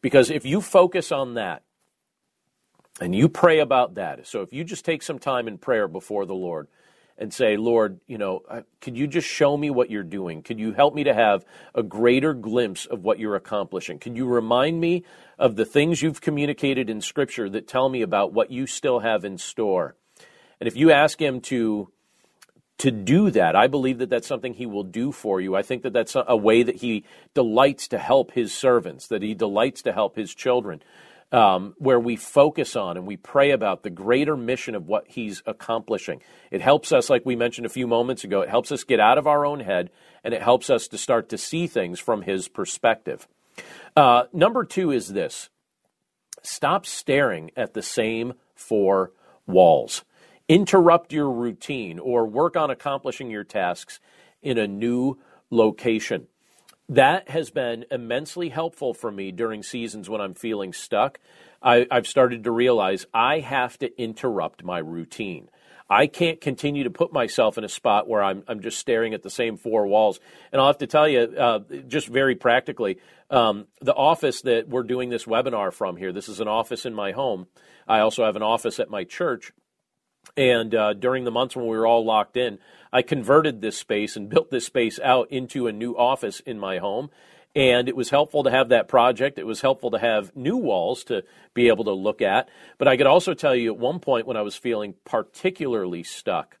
[0.00, 1.62] Because if you focus on that
[3.00, 6.26] and you pray about that, so if you just take some time in prayer before
[6.26, 6.66] the Lord
[7.18, 8.42] and say, Lord, you know,
[8.80, 10.42] could you just show me what you're doing?
[10.42, 11.44] Could you help me to have
[11.74, 13.98] a greater glimpse of what you're accomplishing?
[13.98, 15.04] Could you remind me
[15.38, 19.24] of the things you've communicated in Scripture that tell me about what you still have
[19.24, 19.96] in store?
[20.60, 21.90] And if you ask Him to
[22.78, 23.56] to do that.
[23.56, 25.56] I believe that that's something he will do for you.
[25.56, 29.34] I think that that's a way that he delights to help his servants, that he
[29.34, 30.82] delights to help his children,
[31.32, 35.42] um, where we focus on and we pray about the greater mission of what he's
[35.46, 36.22] accomplishing.
[36.50, 39.18] It helps us, like we mentioned a few moments ago, it helps us get out
[39.18, 39.90] of our own head
[40.22, 43.26] and it helps us to start to see things from his perspective.
[43.96, 45.48] Uh, number two is this
[46.42, 49.12] stop staring at the same four
[49.46, 50.04] walls
[50.48, 54.00] interrupt your routine or work on accomplishing your tasks
[54.42, 55.18] in a new
[55.50, 56.26] location.
[56.88, 61.18] That has been immensely helpful for me during seasons when I'm feeling stuck.
[61.60, 65.48] I, have started to realize I have to interrupt my routine.
[65.88, 69.22] I can't continue to put myself in a spot where I'm, I'm just staring at
[69.22, 70.20] the same four walls.
[70.52, 72.98] And I'll have to tell you, uh, just very practically,
[73.30, 76.94] um, the office that we're doing this webinar from here, this is an office in
[76.94, 77.46] my home.
[77.88, 79.52] I also have an office at my church.
[80.36, 82.58] And uh, during the months when we were all locked in,
[82.96, 86.78] I converted this space and built this space out into a new office in my
[86.78, 87.10] home.
[87.54, 89.38] And it was helpful to have that project.
[89.38, 91.22] It was helpful to have new walls to
[91.52, 92.48] be able to look at.
[92.78, 96.56] But I could also tell you at one point when I was feeling particularly stuck,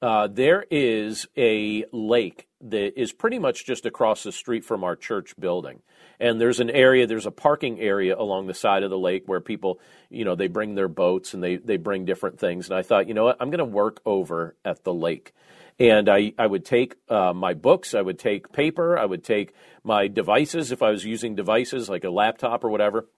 [0.00, 4.94] uh, there is a lake that is pretty much just across the street from our
[4.94, 5.82] church building.
[6.20, 9.40] And there's an area, there's a parking area along the side of the lake where
[9.40, 12.68] people, you know, they bring their boats and they, they bring different things.
[12.68, 15.34] And I thought, you know what, I'm going to work over at the lake.
[15.78, 19.54] And I, I would take uh, my books, I would take paper, I would take
[19.82, 23.08] my devices if I was using devices like a laptop or whatever,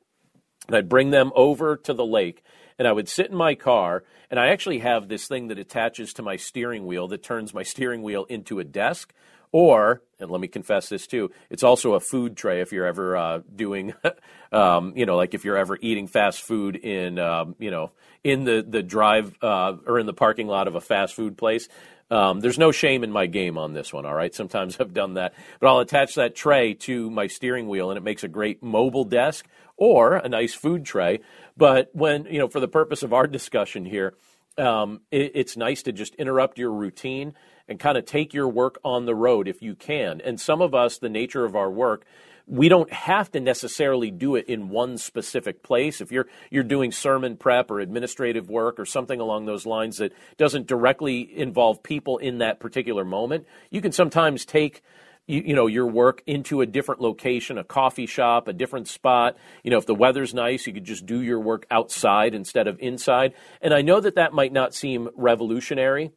[0.67, 2.43] and I'd bring them over to the lake
[2.79, 6.13] and I would sit in my car, and I actually have this thing that attaches
[6.15, 9.13] to my steering wheel that turns my steering wheel into a desk.
[9.53, 13.17] Or, and let me confess this too, it's also a food tray if you're ever
[13.17, 13.95] uh, doing,
[14.53, 17.93] um, you know, like if you're ever eating fast food in, um, you know,
[18.23, 21.69] in the, the drive uh, or in the parking lot of a fast food place.
[22.11, 24.35] Um, there's no shame in my game on this one, all right?
[24.35, 25.35] Sometimes I've done that.
[25.61, 29.05] But I'll attach that tray to my steering wheel and it makes a great mobile
[29.05, 29.47] desk
[29.77, 31.21] or a nice food tray.
[31.57, 34.15] But when, you know, for the purpose of our discussion here,
[34.59, 37.35] um, it, it's nice to just interrupt your routine
[37.69, 40.21] and kind of take your work on the road if you can.
[40.21, 42.07] And some of us, the nature of our work,
[42.47, 46.01] we don't have to necessarily do it in one specific place.
[46.01, 50.13] If you're you're doing sermon prep or administrative work or something along those lines that
[50.37, 54.83] doesn't directly involve people in that particular moment, you can sometimes take
[55.27, 59.37] you, you, know your work into a different location, a coffee shop, a different spot.
[59.65, 62.79] You know, if the weather's nice, you could just do your work outside instead of
[62.79, 63.35] inside.
[63.61, 66.13] And I know that that might not seem revolutionary,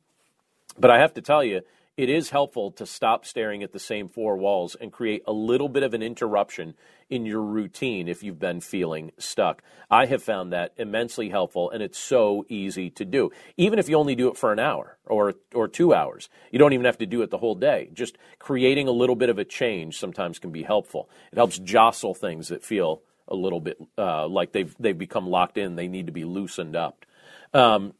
[0.77, 1.61] but I have to tell you,
[1.97, 5.69] it is helpful to stop staring at the same four walls and create a little
[5.69, 6.75] bit of an interruption
[7.09, 9.61] in your routine if you've been feeling stuck.
[9.89, 13.31] I have found that immensely helpful and it's so easy to do.
[13.57, 16.29] Even if you only do it for an hour or or 2 hours.
[16.51, 17.89] You don't even have to do it the whole day.
[17.93, 21.09] Just creating a little bit of a change sometimes can be helpful.
[21.31, 25.57] It helps jostle things that feel a little bit uh, like they've they've become locked
[25.57, 25.75] in.
[25.75, 27.05] They need to be loosened up.
[27.53, 27.93] Um,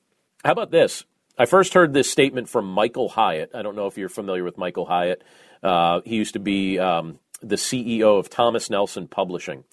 [0.45, 1.03] how about this?
[1.39, 3.51] I first heard this statement from Michael Hyatt.
[3.55, 5.23] I don't know if you're familiar with Michael Hyatt.
[5.63, 9.63] Uh, he used to be um, the CEO of Thomas Nelson Publishing,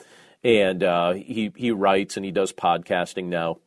[0.44, 3.58] and uh, he he writes and he does podcasting now.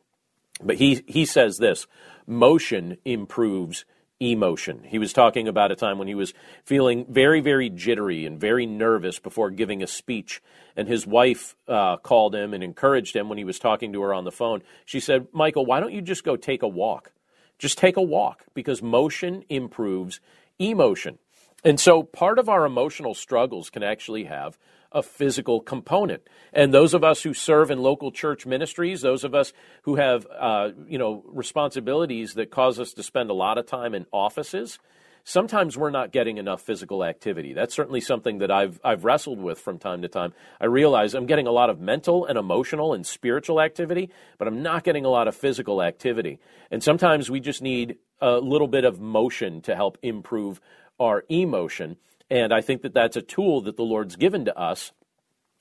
[0.62, 1.86] But he he says this:
[2.26, 3.84] motion improves
[4.18, 4.82] emotion.
[4.84, 6.32] He was talking about a time when he was
[6.64, 10.42] feeling very, very jittery and very nervous before giving a speech.
[10.74, 14.14] And his wife uh, called him and encouraged him when he was talking to her
[14.14, 14.62] on the phone.
[14.86, 17.12] She said, Michael, why don't you just go take a walk?
[17.60, 20.18] Just take a walk because motion improves
[20.58, 21.18] emotion.
[21.62, 24.56] And so part of our emotional struggles can actually have
[24.92, 26.22] a physical component.
[26.54, 29.52] And those of us who serve in local church ministries, those of us
[29.82, 33.94] who have, uh, you know, responsibilities that cause us to spend a lot of time
[33.94, 34.78] in offices,
[35.24, 37.52] sometimes we're not getting enough physical activity.
[37.52, 40.32] That's certainly something that I've I've wrestled with from time to time.
[40.60, 44.62] I realize I'm getting a lot of mental and emotional and spiritual activity, but I'm
[44.62, 46.38] not getting a lot of physical activity.
[46.70, 50.60] And sometimes we just need a little bit of motion to help improve
[50.98, 51.96] our emotion.
[52.30, 54.92] And I think that that's a tool that the Lord's given to us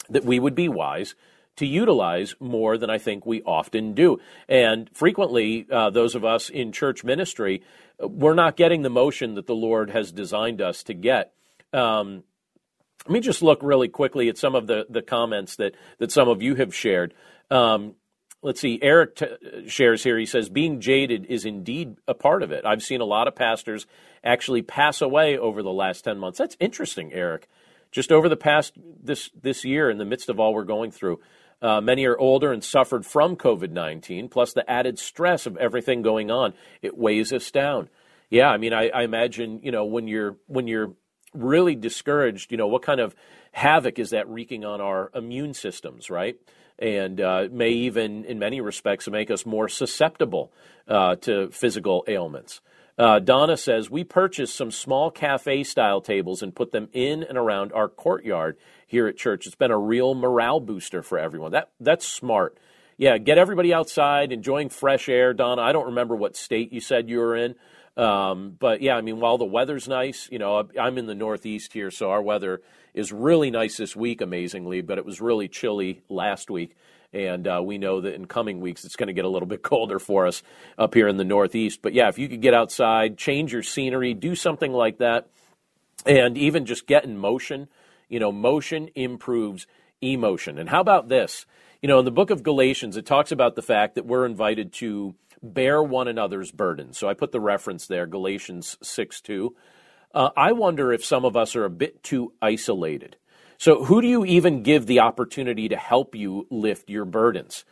[0.10, 1.16] that we would be wise
[1.60, 4.20] to utilize more than I think we often do.
[4.48, 7.62] And frequently, uh, those of us in church ministry,
[8.00, 11.34] we're not getting the motion that the Lord has designed us to get.
[11.74, 12.24] Um,
[13.06, 16.30] let me just look really quickly at some of the, the comments that, that some
[16.30, 17.14] of you have shared.
[17.52, 17.96] Um,
[18.42, 20.18] let's see, Eric t- shares here.
[20.18, 22.66] He says, being jaded is indeed a part of it.
[22.66, 23.86] I've seen a lot of pastors
[24.24, 26.38] actually pass away over the last 10 months.
[26.38, 27.48] That's interesting, Eric.
[27.92, 31.20] Just over the past this, this year, in the midst of all we're going through,
[31.62, 36.02] uh, many are older and suffered from COVID 19, plus the added stress of everything
[36.02, 36.54] going on.
[36.82, 37.90] It weighs us down.
[38.30, 40.94] Yeah, I mean, I, I imagine, you know, when you're, when you're
[41.34, 43.16] really discouraged, you know, what kind of
[43.52, 46.38] havoc is that wreaking on our immune systems, right?
[46.80, 50.52] and uh, may even, in many respects, make us more susceptible
[50.88, 52.62] uh, to physical ailments.
[52.98, 57.38] Uh, Donna says, We purchased some small cafe style tables and put them in and
[57.38, 58.58] around our courtyard
[58.90, 59.46] here at church.
[59.46, 61.52] It's been a real morale booster for everyone.
[61.52, 62.58] That, that's smart.
[62.98, 65.34] Yeah, get everybody outside, enjoying fresh air.
[65.34, 67.56] Donna, I don't remember what state you said you were in.
[67.96, 71.72] Um, but yeah, I mean, while the weather's nice, you know, I'm in the Northeast
[71.72, 72.62] here, so our weather
[72.94, 76.76] is really nice this week, amazingly, but it was really chilly last week.
[77.14, 79.62] And uh, we know that in coming weeks it's going to get a little bit
[79.64, 80.42] colder for us
[80.78, 81.82] up here in the Northeast.
[81.82, 85.28] But yeah, if you could get outside, change your scenery, do something like that,
[86.06, 87.68] and even just get in motion,
[88.10, 89.68] you know, motion improves
[90.02, 90.58] emotion.
[90.58, 91.46] And how about this?
[91.82, 94.74] You know, in the book of Galatians, it talks about the fact that we're invited
[94.74, 96.98] to bear one another's burdens.
[96.98, 99.56] So I put the reference there, Galatians 6 2.
[100.14, 103.16] Uh, I wonder if some of us are a bit too isolated.
[103.58, 107.66] So, who do you even give the opportunity to help you lift your burdens?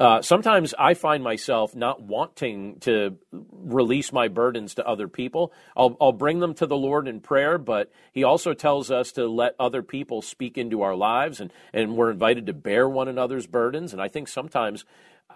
[0.00, 5.52] Uh, sometimes I find myself not wanting to release my burdens to other people.
[5.76, 9.26] I'll, I'll, bring them to the Lord in prayer, but He also tells us to
[9.26, 13.46] let other people speak into our lives, and, and we're invited to bear one another's
[13.46, 13.92] burdens.
[13.92, 14.86] And I think sometimes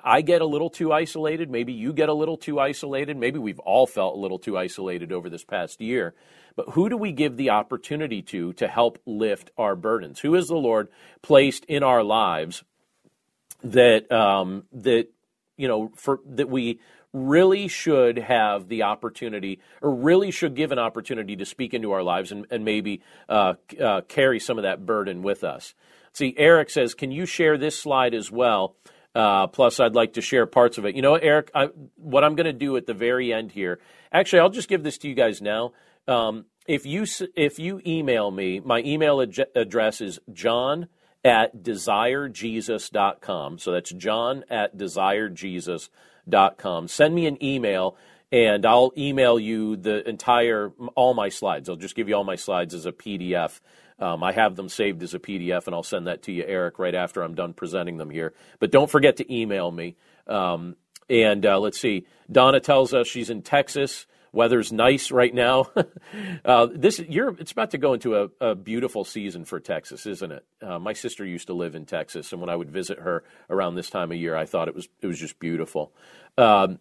[0.02, 1.50] I get a little too isolated.
[1.50, 3.18] Maybe you get a little too isolated.
[3.18, 6.14] Maybe we've all felt a little too isolated over this past year.
[6.56, 10.20] But who do we give the opportunity to to help lift our burdens?
[10.20, 10.88] Who is the Lord
[11.20, 12.64] placed in our lives
[13.64, 15.08] that um, that
[15.56, 16.80] you know for that we
[17.12, 22.02] really should have the opportunity or really should give an opportunity to speak into our
[22.02, 25.74] lives and, and maybe uh, uh, carry some of that burden with us.
[26.12, 28.74] See, Eric says, can you share this slide as well?
[29.14, 30.96] Uh, plus, I'd like to share parts of it.
[30.96, 33.78] You know, Eric, I, what I'm going to do at the very end here.
[34.12, 35.72] Actually, I'll just give this to you guys now.
[36.08, 37.06] Um, if you
[37.36, 40.88] if you email me, my email ad- address is john
[41.24, 43.58] at desirejesus.com.
[43.58, 46.88] So that's john at desirejesus.com.
[46.88, 47.96] Send me an email
[48.30, 51.68] and I'll email you the entire all my slides.
[51.68, 53.60] I'll just give you all my slides as a PDF.
[53.98, 56.80] Um, I have them saved as a PDF, and I'll send that to you, Eric,
[56.80, 58.34] right after I'm done presenting them here.
[58.58, 59.94] But don't forget to email me.
[60.26, 60.74] Um,
[61.08, 62.06] and uh, let's see.
[62.30, 64.06] Donna tells us she's in Texas.
[64.34, 65.70] Weather's nice right now.
[66.44, 70.32] uh, this you're it's about to go into a, a beautiful season for Texas, isn't
[70.32, 70.44] it?
[70.60, 73.76] Uh, my sister used to live in Texas, and when I would visit her around
[73.76, 75.92] this time of year, I thought it was it was just beautiful.
[76.36, 76.78] Um,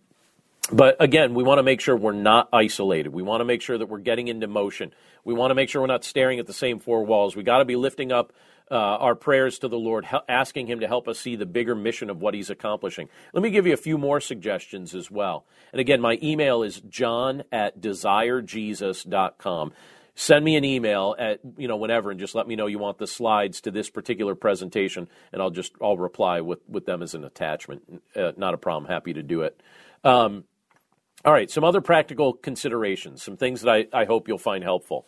[0.71, 3.13] but again, we want to make sure we're not isolated.
[3.13, 4.93] We want to make sure that we're getting into motion.
[5.25, 7.35] We want to make sure we're not staring at the same four walls.
[7.35, 8.31] We got to be lifting up
[8.71, 12.09] uh, our prayers to the Lord, asking Him to help us see the bigger mission
[12.09, 13.09] of what He's accomplishing.
[13.33, 15.45] Let me give you a few more suggestions as well.
[15.71, 19.73] And again, my email is john at desirejesus.com.
[20.15, 22.99] Send me an email at, you know, whenever and just let me know you want
[22.99, 27.15] the slides to this particular presentation, and I'll just, I'll reply with, with them as
[27.15, 28.01] an attachment.
[28.15, 28.91] Uh, not a problem.
[28.91, 29.59] Happy to do it.
[30.03, 30.43] Um,
[31.25, 35.07] all right, some other practical considerations, some things that I, I hope you'll find helpful.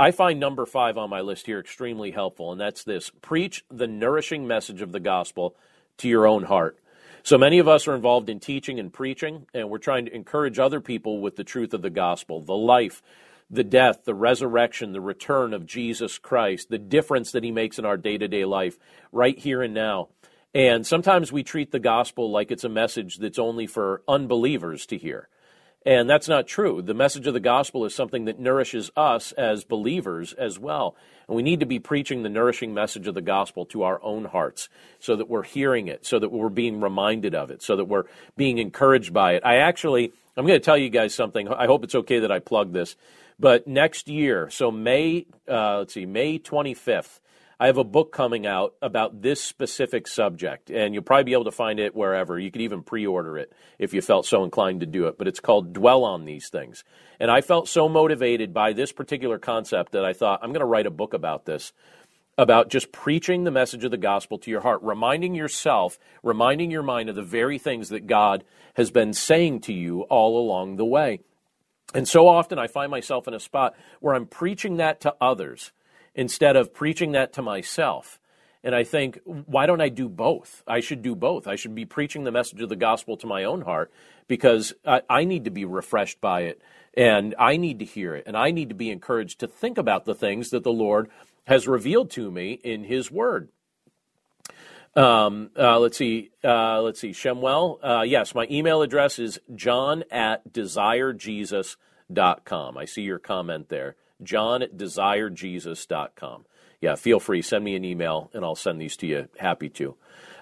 [0.00, 3.86] I find number five on my list here extremely helpful, and that's this preach the
[3.86, 5.54] nourishing message of the gospel
[5.98, 6.78] to your own heart.
[7.22, 10.58] So many of us are involved in teaching and preaching, and we're trying to encourage
[10.58, 13.02] other people with the truth of the gospel, the life,
[13.50, 17.84] the death, the resurrection, the return of Jesus Christ, the difference that he makes in
[17.84, 18.78] our day to day life,
[19.12, 20.08] right here and now.
[20.54, 24.96] And sometimes we treat the gospel like it's a message that's only for unbelievers to
[24.96, 25.28] hear.
[25.86, 26.82] And that's not true.
[26.82, 30.94] The message of the gospel is something that nourishes us as believers as well.
[31.26, 34.26] And we need to be preaching the nourishing message of the gospel to our own
[34.26, 34.68] hearts
[34.98, 38.04] so that we're hearing it, so that we're being reminded of it, so that we're
[38.36, 39.42] being encouraged by it.
[39.44, 41.48] I actually, I'm going to tell you guys something.
[41.48, 42.96] I hope it's okay that I plug this.
[43.38, 47.20] But next year, so May, uh, let's see, May 25th,
[47.60, 51.44] I have a book coming out about this specific subject, and you'll probably be able
[51.44, 52.38] to find it wherever.
[52.38, 55.18] You could even pre order it if you felt so inclined to do it.
[55.18, 56.84] But it's called Dwell on These Things.
[57.20, 60.66] And I felt so motivated by this particular concept that I thought, I'm going to
[60.66, 61.74] write a book about this
[62.38, 66.82] about just preaching the message of the gospel to your heart, reminding yourself, reminding your
[66.82, 68.42] mind of the very things that God
[68.76, 71.20] has been saying to you all along the way.
[71.92, 75.72] And so often I find myself in a spot where I'm preaching that to others
[76.14, 78.18] instead of preaching that to myself.
[78.62, 80.62] And I think, why don't I do both?
[80.66, 81.46] I should do both.
[81.46, 83.90] I should be preaching the message of the gospel to my own heart
[84.28, 86.60] because I, I need to be refreshed by it
[86.94, 90.04] and I need to hear it and I need to be encouraged to think about
[90.04, 91.08] the things that the Lord
[91.46, 93.48] has revealed to me in His Word.
[94.94, 96.30] Um, uh, let's see.
[96.42, 97.10] Uh, let's see.
[97.10, 97.78] Shemwell.
[97.82, 102.76] Uh, yes, my email address is john at desirejesus.com.
[102.76, 103.96] I see your comment there.
[104.22, 106.46] John at desirejesus.com.
[106.80, 107.42] Yeah, feel free.
[107.42, 109.28] Send me an email and I'll send these to you.
[109.38, 109.96] Happy to.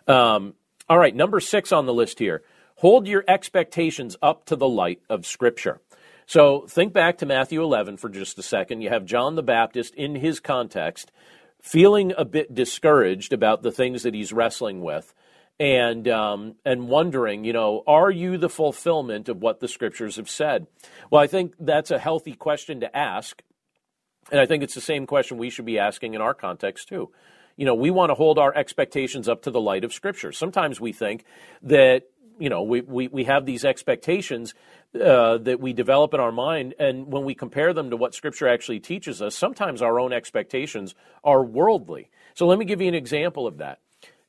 [0.07, 0.55] Um,
[0.89, 2.43] all right, number six on the list here.
[2.76, 5.81] Hold your expectations up to the light of Scripture.
[6.26, 8.83] So think back to Matthew 11 for just a second.
[8.83, 11.11] You have John the Baptist in his context
[11.61, 15.12] feeling a bit discouraged about the things that he's wrestling with
[15.59, 20.31] and um, and wondering, you know, are you the fulfillment of what the scriptures have
[20.31, 20.66] said?
[21.11, 23.43] Well, I think that's a healthy question to ask,
[24.31, 27.11] and I think it's the same question we should be asking in our context too.
[27.57, 30.31] You know, we want to hold our expectations up to the light of Scripture.
[30.33, 31.24] Sometimes we think
[31.62, 32.05] that
[32.39, 34.55] you know we, we, we have these expectations
[34.95, 38.49] uh, that we develop in our mind and when we compare them to what scripture
[38.49, 42.95] actually teaches us sometimes our own expectations are worldly so let me give you an
[42.95, 43.81] example of that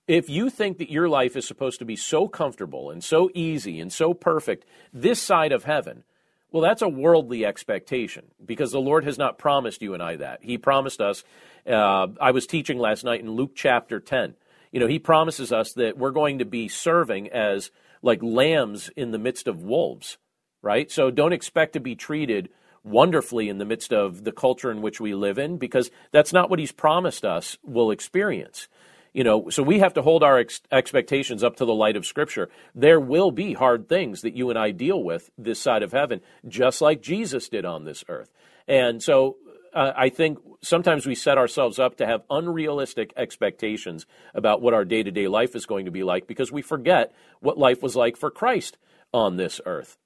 [0.08, 3.80] if you think that your life is supposed to be so comfortable and so easy
[3.80, 6.04] and so perfect this side of heaven
[6.52, 10.39] well that's a worldly expectation because the lord has not promised you and i that
[10.43, 11.24] he promised us
[11.68, 14.36] uh, i was teaching last night in luke chapter 10
[14.72, 17.72] you know he promises us that we're going to be serving as
[18.02, 20.18] like lambs in the midst of wolves,
[20.62, 20.89] right?
[20.91, 22.50] So don't expect to be treated
[22.84, 26.50] wonderfully in the midst of the culture in which we live in because that's not
[26.50, 28.68] what he's promised us we'll experience.
[29.14, 32.05] You know, so we have to hold our ex- expectations up to the light of
[32.05, 32.49] Scripture.
[32.76, 36.22] There will be hard things that you and I deal with this side of heaven,
[36.47, 38.32] just like Jesus did on this earth.
[38.68, 39.38] And so
[39.74, 44.86] uh, I think sometimes we set ourselves up to have unrealistic expectations about what our
[44.86, 47.95] day to day life is going to be like because we forget what life was
[47.95, 48.78] like for Christ
[49.14, 49.97] on this earth.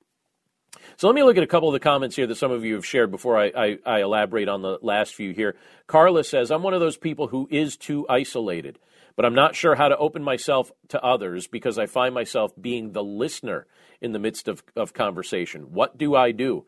[0.97, 2.75] So let me look at a couple of the comments here that some of you
[2.75, 5.55] have shared before I, I, I elaborate on the last few here.
[5.87, 8.79] Carla says, I'm one of those people who is too isolated,
[9.15, 12.91] but I'm not sure how to open myself to others because I find myself being
[12.91, 13.67] the listener
[14.01, 15.73] in the midst of, of conversation.
[15.73, 16.65] What do I do?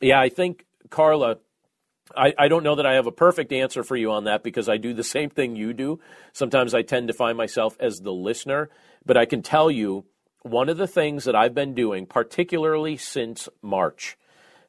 [0.00, 1.38] Yeah, I think, Carla,
[2.14, 4.68] I, I, don't know that I have a perfect answer for you on that because
[4.68, 6.00] I do the same thing you do.
[6.32, 8.68] Sometimes I tend to find myself as the listener,
[9.04, 10.04] but I can tell you
[10.42, 14.16] one of the things that I've been doing, particularly since March,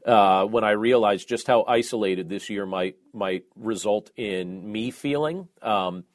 [0.05, 5.49] uh, when I realized just how isolated this year might might result in me feeling.
[5.61, 6.05] Um,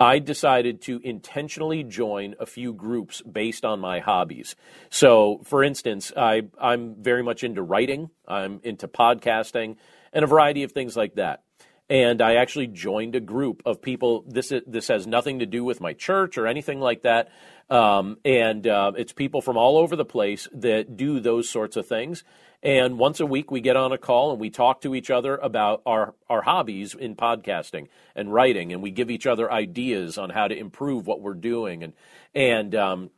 [0.00, 4.54] I decided to intentionally join a few groups based on my hobbies.
[4.90, 8.10] So, for instance, I, I'm very much into writing.
[8.26, 9.76] I'm into podcasting
[10.12, 11.42] and a variety of things like that.
[11.90, 14.24] And I actually joined a group of people.
[14.26, 17.30] This this has nothing to do with my church or anything like that.
[17.70, 21.86] Um, and uh, it's people from all over the place that do those sorts of
[21.86, 22.24] things.
[22.62, 25.36] And once a week, we get on a call and we talk to each other
[25.36, 27.86] about our, our hobbies in podcasting
[28.16, 31.84] and writing, and we give each other ideas on how to improve what we're doing.
[31.84, 31.92] And
[32.34, 33.10] and um,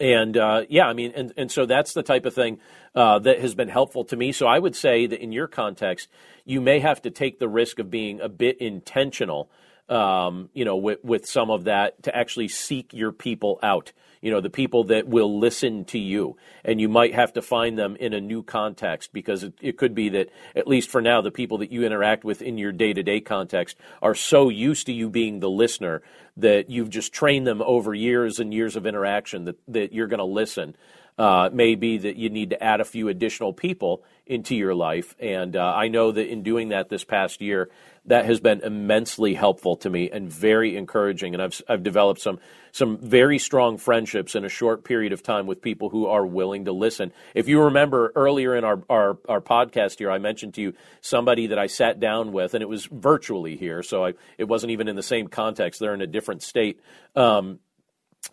[0.00, 2.58] and uh, yeah, I mean, and, and so that's the type of thing
[2.94, 4.32] uh, that has been helpful to me.
[4.32, 6.08] So I would say that in your context,
[6.44, 9.50] you may have to take the risk of being a bit intentional,
[9.90, 14.30] um, you know, with, with some of that to actually seek your people out you
[14.30, 16.36] know, the people that will listen to you.
[16.64, 19.94] And you might have to find them in a new context because it, it could
[19.94, 22.92] be that, at least for now, the people that you interact with in your day
[22.92, 26.02] to day context are so used to you being the listener
[26.40, 30.18] that you've just trained them over years and years of interaction that, that you're going
[30.18, 30.76] to listen.
[31.18, 35.14] Uh, may be that you need to add a few additional people into your life.
[35.18, 37.68] And uh, I know that in doing that this past year,
[38.06, 41.34] that has been immensely helpful to me and very encouraging.
[41.34, 42.38] And I've, I've developed some,
[42.72, 46.64] some very strong friendships in a short period of time with people who are willing
[46.64, 47.12] to listen.
[47.34, 51.48] If you remember earlier in our, our, our podcast here, I mentioned to you somebody
[51.48, 54.88] that I sat down with, and it was virtually here, so I, it wasn't even
[54.88, 55.80] in the same context.
[55.80, 56.80] They're in a different state.
[57.14, 57.58] Um,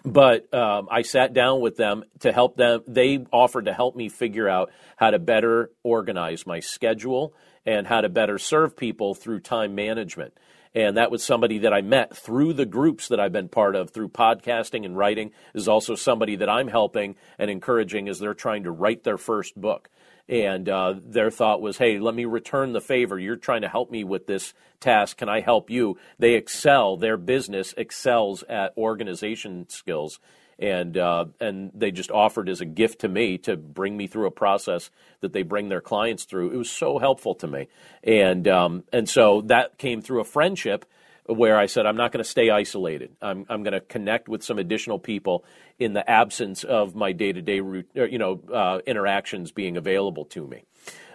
[0.03, 2.81] but um, I sat down with them to help them.
[2.87, 7.33] They offered to help me figure out how to better organize my schedule
[7.67, 10.33] and how to better serve people through time management.
[10.73, 13.89] And that was somebody that I met through the groups that I've been part of
[13.89, 15.31] through podcasting and writing.
[15.53, 19.59] Is also somebody that I'm helping and encouraging as they're trying to write their first
[19.59, 19.89] book.
[20.29, 23.17] And uh, their thought was, hey, let me return the favor.
[23.17, 25.17] You're trying to help me with this task.
[25.17, 25.97] Can I help you?
[26.19, 30.19] They excel, their business excels at organization skills
[30.59, 34.27] and uh, and they just offered as a gift to me to bring me through
[34.27, 34.89] a process
[35.21, 36.51] that they bring their clients through.
[36.51, 37.67] It was so helpful to me,
[38.03, 40.85] and um, and so that came through a friendship
[41.27, 43.11] where I said, I'm not going to stay isolated.
[43.21, 45.43] I'm, I'm going to connect with some additional people
[45.77, 50.47] in the absence of my day to day you know, uh, interactions being available to
[50.47, 50.63] me.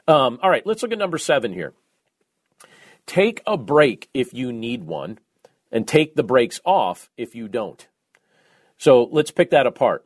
[0.06, 1.72] Um, all right, let's look at number seven here.
[3.06, 5.18] Take a break if you need one,
[5.72, 7.88] and take the breaks off if you don't.
[8.82, 10.04] So let's pick that apart.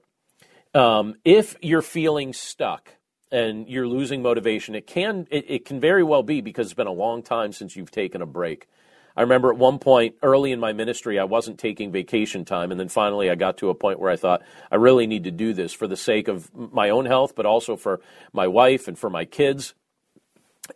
[0.75, 2.91] Um, if you're feeling stuck
[3.33, 6.87] and you're losing motivation, it can it, it can very well be because it's been
[6.87, 8.69] a long time since you've taken a break.
[9.17, 12.71] I remember at one point early in my ministry, I wasn't taking vacation time.
[12.71, 15.31] And then finally, I got to a point where I thought, I really need to
[15.31, 18.03] do this for the sake of my own health, but also for
[18.35, 19.73] my wife and for my kids.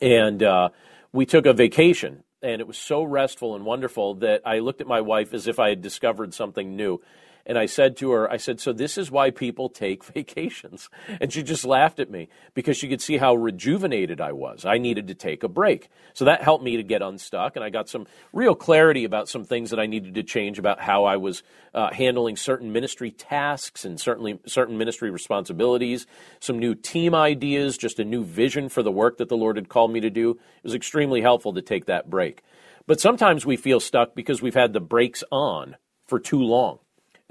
[0.00, 0.70] And uh,
[1.12, 4.86] we took a vacation, and it was so restful and wonderful that I looked at
[4.86, 7.02] my wife as if I had discovered something new.
[7.50, 10.88] And I said to her, I said, so this is why people take vacations.
[11.20, 14.64] And she just laughed at me because she could see how rejuvenated I was.
[14.64, 15.88] I needed to take a break.
[16.14, 17.56] So that helped me to get unstuck.
[17.56, 20.80] And I got some real clarity about some things that I needed to change about
[20.80, 21.42] how I was
[21.74, 26.06] uh, handling certain ministry tasks and certainly certain ministry responsibilities,
[26.38, 29.68] some new team ideas, just a new vision for the work that the Lord had
[29.68, 30.30] called me to do.
[30.30, 32.44] It was extremely helpful to take that break.
[32.86, 35.74] But sometimes we feel stuck because we've had the brakes on
[36.06, 36.78] for too long.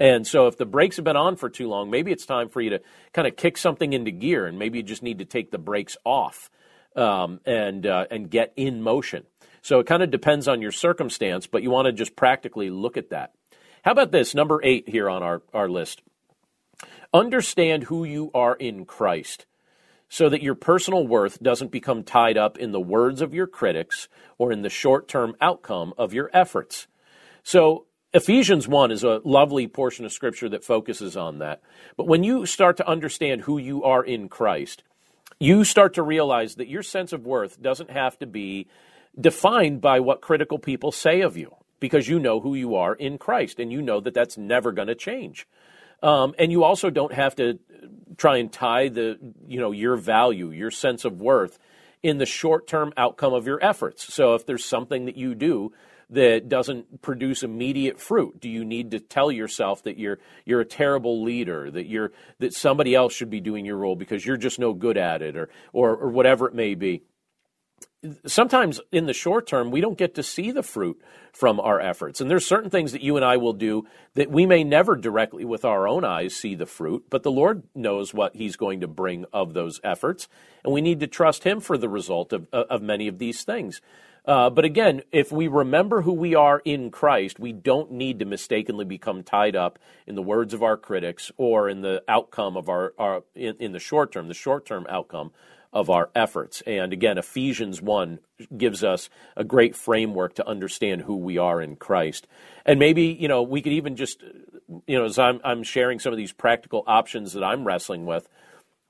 [0.00, 2.62] And so if the brakes have been on for too long, maybe it's time for
[2.62, 2.80] you to
[3.12, 5.98] kind of kick something into gear, and maybe you just need to take the brakes
[6.04, 6.50] off
[6.96, 9.24] um, and uh, and get in motion.
[9.62, 12.96] So it kind of depends on your circumstance, but you want to just practically look
[12.96, 13.34] at that.
[13.84, 16.02] How about this number eight here on our, our list?
[17.12, 19.44] Understand who you are in Christ
[20.08, 24.08] so that your personal worth doesn't become tied up in the words of your critics
[24.38, 26.86] or in the short term outcome of your efforts.
[27.42, 31.62] So Ephesians 1 is a lovely portion of scripture that focuses on that.
[31.96, 34.82] But when you start to understand who you are in Christ,
[35.38, 38.66] you start to realize that your sense of worth doesn't have to be
[39.18, 43.16] defined by what critical people say of you because you know who you are in
[43.16, 45.46] Christ and you know that that's never going to change.
[46.02, 47.60] Um, and you also don't have to
[48.16, 51.58] try and tie the you know your value, your sense of worth
[52.02, 54.12] in the short term outcome of your efforts.
[54.12, 55.72] So if there's something that you do
[56.10, 58.40] that doesn't produce immediate fruit?
[58.40, 62.54] Do you need to tell yourself that you're you're a terrible leader, that you're that
[62.54, 65.48] somebody else should be doing your role because you're just no good at it, or
[65.72, 67.02] or, or whatever it may be?
[68.26, 71.00] sometimes in the short term, we don't get to see the fruit
[71.32, 72.20] from our efforts.
[72.20, 75.44] And there's certain things that you and I will do that we may never directly
[75.44, 78.88] with our own eyes see the fruit, but the Lord knows what He's going to
[78.88, 80.28] bring of those efforts.
[80.64, 83.80] And we need to trust Him for the result of, of many of these things.
[84.24, 88.24] Uh, but again, if we remember who we are in Christ, we don't need to
[88.24, 92.68] mistakenly become tied up in the words of our critics or in the outcome of
[92.68, 95.32] our, our in, in the short term, the short term outcome
[95.72, 96.62] of our efforts.
[96.66, 98.18] And again, Ephesians 1
[98.56, 102.26] gives us a great framework to understand who we are in Christ.
[102.66, 104.22] And maybe, you know, we could even just,
[104.86, 108.28] you know, as I'm, I'm sharing some of these practical options that I'm wrestling with,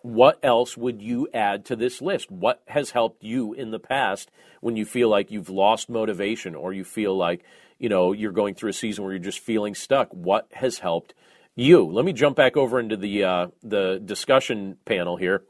[0.03, 2.30] what else would you add to this list?
[2.30, 4.30] What has helped you in the past
[4.61, 7.44] when you feel like you've lost motivation or you feel like,
[7.78, 10.09] you know, you're going through a season where you're just feeling stuck?
[10.11, 11.14] What has helped
[11.55, 11.84] you?
[11.84, 15.42] Let me jump back over into the uh, the discussion panel here.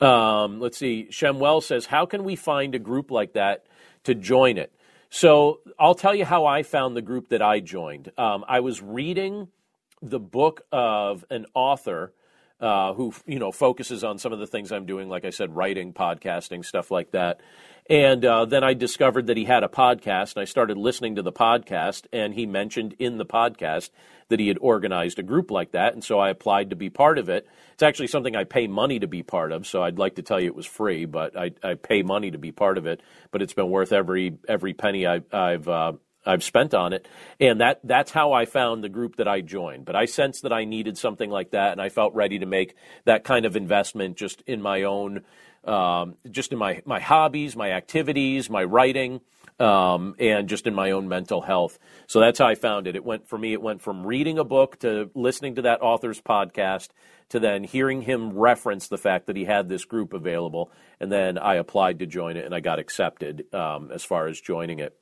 [0.00, 1.08] Um, let's see.
[1.10, 3.66] Shemuel says, "How can we find a group like that
[4.04, 4.72] to join it?"
[5.08, 8.12] So I'll tell you how I found the group that I joined.
[8.18, 9.48] Um, I was reading
[10.02, 12.12] the book of an author
[12.60, 15.54] uh, who you know focuses on some of the things I'm doing, like I said,
[15.54, 17.40] writing, podcasting, stuff like that.
[17.88, 21.22] And uh, then I discovered that he had a podcast, and I started listening to
[21.22, 22.06] the podcast.
[22.12, 23.90] And he mentioned in the podcast
[24.28, 27.18] that he had organized a group like that, and so I applied to be part
[27.18, 27.46] of it.
[27.74, 30.40] It's actually something I pay money to be part of, so I'd like to tell
[30.40, 33.02] you it was free, but I, I pay money to be part of it.
[33.30, 35.92] But it's been worth every every penny I, I've uh,
[36.26, 37.06] I've spent on it,
[37.40, 39.84] and that that's how I found the group that I joined.
[39.84, 42.74] But I sensed that I needed something like that, and I felt ready to make
[43.04, 45.22] that kind of investment just in my own,
[45.64, 49.20] um, just in my my hobbies, my activities, my writing,
[49.60, 51.78] um, and just in my own mental health.
[52.06, 52.96] So that's how I found it.
[52.96, 53.52] It went for me.
[53.52, 56.88] It went from reading a book to listening to that author's podcast
[57.28, 60.70] to then hearing him reference the fact that he had this group available,
[61.00, 64.40] and then I applied to join it, and I got accepted um, as far as
[64.40, 64.96] joining it.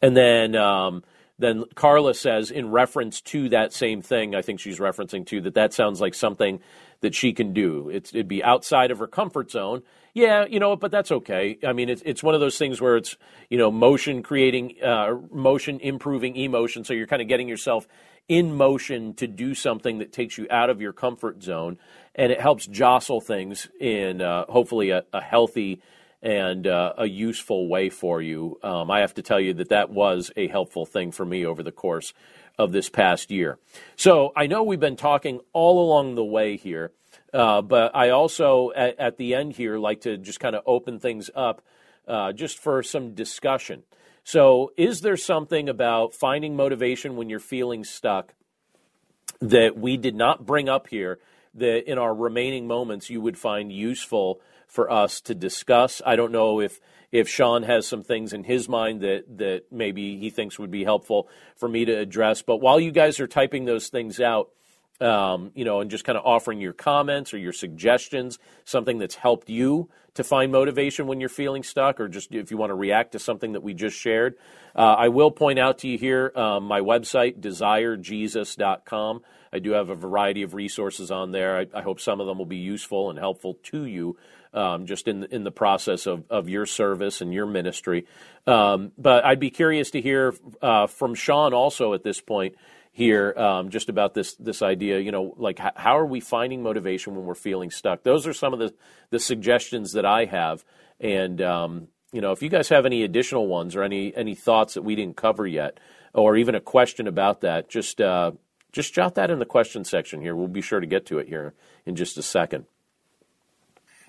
[0.00, 1.02] And then um,
[1.38, 5.54] then Carla says in reference to that same thing, I think she's referencing to that
[5.54, 6.60] that sounds like something
[7.00, 7.88] that she can do.
[7.90, 9.82] It's, it'd be outside of her comfort zone.
[10.14, 11.58] Yeah, you know, but that's okay.
[11.64, 13.16] I mean, it's it's one of those things where it's
[13.50, 16.82] you know motion creating, uh, motion improving emotion.
[16.82, 17.86] So you're kind of getting yourself
[18.26, 21.78] in motion to do something that takes you out of your comfort zone,
[22.16, 25.80] and it helps jostle things in uh, hopefully a, a healthy
[26.22, 28.58] and uh, a useful way for you.
[28.62, 31.62] Um, I have to tell you that that was a helpful thing for me over
[31.62, 32.12] the course
[32.58, 33.58] of this past year.
[33.96, 36.92] So I know we've been talking all along the way here,
[37.32, 40.98] uh, but I also, at, at, the end here, like to just kind of open
[40.98, 41.62] things up
[42.06, 43.84] uh, just for some discussion.
[44.24, 48.34] So, is there something about finding motivation when you're feeling stuck
[49.40, 51.18] that we did not bring up here
[51.54, 56.02] that in our remaining moments you would find useful for us to discuss?
[56.04, 56.80] I don't know if
[57.10, 60.84] if Sean has some things in his mind that that maybe he thinks would be
[60.84, 62.42] helpful for me to address.
[62.42, 64.50] But while you guys are typing those things out,
[65.00, 69.14] um, you know, and just kind of offering your comments or your suggestions, something that's
[69.14, 72.74] helped you to find motivation when you're feeling stuck, or just if you want to
[72.74, 74.36] react to something that we just shared.
[74.74, 79.22] Uh, I will point out to you here um, my website, desirejesus.com.
[79.52, 81.58] I do have a variety of resources on there.
[81.58, 84.16] I, I, hope some of them will be useful and helpful to you.
[84.52, 88.06] Um, just in in the process of, of your service and your ministry.
[88.46, 92.54] Um, but I'd be curious to hear uh, from Sean also at this point
[92.98, 96.64] here um, just about this this idea you know like h- how are we finding
[96.64, 98.02] motivation when we're feeling stuck?
[98.02, 98.74] Those are some of the
[99.10, 100.64] the suggestions that i have.
[101.00, 104.74] And um, you know if you guys have any additional ones or any any thoughts
[104.74, 105.78] that we didn't cover yet
[106.12, 108.32] or even a question about that just uh,
[108.72, 110.34] just jot that in the question section here.
[110.34, 111.54] We'll be sure to get to it here
[111.86, 112.66] in just a second.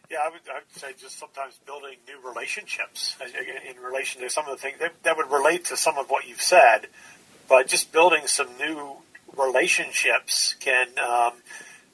[0.10, 3.16] Yeah, I would, I would say just sometimes building new relationships
[3.70, 6.28] in relation to some of the things that, that would relate to some of what
[6.28, 6.88] you've said
[7.50, 8.96] but just building some new
[9.38, 11.34] relationships can, um,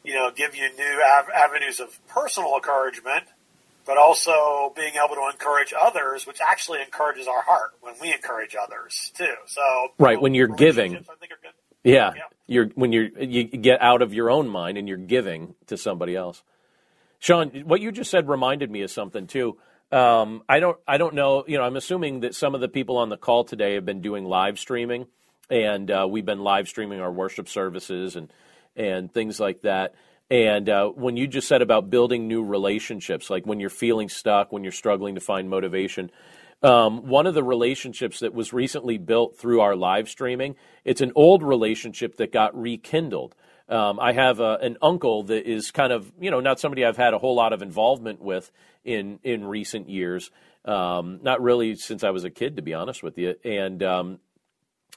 [0.04, 3.24] you know, give you new av- avenues of personal encouragement,
[3.86, 8.56] but also being able to encourage others, which actually encourages our heart when we encourage
[8.62, 9.34] others too.
[9.48, 9.62] So
[9.98, 11.06] right when you're giving,
[11.84, 15.56] yeah, yeah, you're when you're you get out of your own mind and you're giving
[15.68, 16.44] to somebody else.
[17.20, 19.58] Sean, what you just said reminded me of something too.
[19.92, 21.46] Um, I don't, I don't know.
[21.48, 24.02] You know, I'm assuming that some of the people on the call today have been
[24.02, 25.08] doing live streaming
[25.50, 28.32] and uh, we've been live streaming our worship services and
[28.76, 29.96] and things like that.
[30.30, 34.52] And uh, when you just said about building new relationships, like when you're feeling stuck,
[34.52, 36.10] when you're struggling to find motivation,
[36.64, 41.12] um, one of the relationships that was recently built through our live streaming, it's an
[41.16, 43.36] old relationship that got rekindled.
[43.70, 46.98] Um, I have a, an uncle that is kind of, you know, not somebody I've
[46.98, 48.52] had a whole lot of involvement with
[48.84, 50.32] in in recent years.
[50.66, 53.36] Um, not really since I was a kid, to be honest with you.
[53.44, 54.20] And um,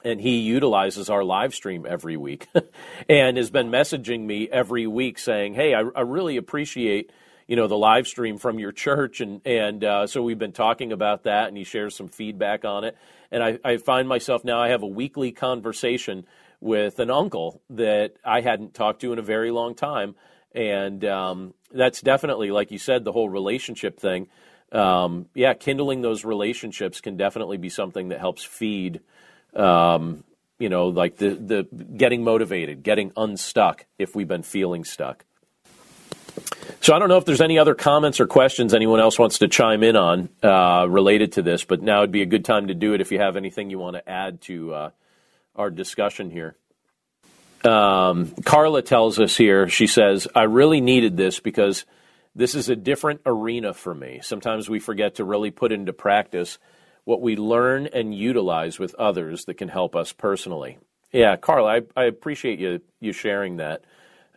[0.03, 2.47] and he utilizes our live stream every week
[3.09, 7.11] and has been messaging me every week saying, "Hey, I, I really appreciate."
[7.49, 9.21] you know the live stream from your church.
[9.21, 12.83] And and uh, so we've been talking about that and he shares some feedback on
[12.83, 12.95] it.
[13.31, 16.25] And I, I find myself now I have a weekly conversation
[16.61, 20.13] with an uncle that I hadn't talked to in a very long time.
[20.53, 24.27] And um, that's definitely like you said the whole relationship thing.
[24.71, 29.01] Um, yeah kindling those relationships can definitely be something that helps feed
[29.55, 30.23] um,
[30.59, 31.63] you know, like the, the
[31.95, 35.25] getting motivated, getting unstuck if we've been feeling stuck.
[36.81, 39.47] So I don't know if there's any other comments or questions anyone else wants to
[39.47, 42.73] chime in on uh, related to this, but now would be a good time to
[42.73, 44.89] do it if you have anything you want to add to uh,
[45.55, 46.55] our discussion here.
[47.63, 51.85] Um, Carla tells us here, she says, I really needed this because
[52.33, 54.21] this is a different arena for me.
[54.23, 56.57] Sometimes we forget to really put into practice
[57.05, 60.77] what we learn and utilize with others that can help us personally.
[61.11, 63.83] Yeah, Carl, I, I appreciate you you sharing that.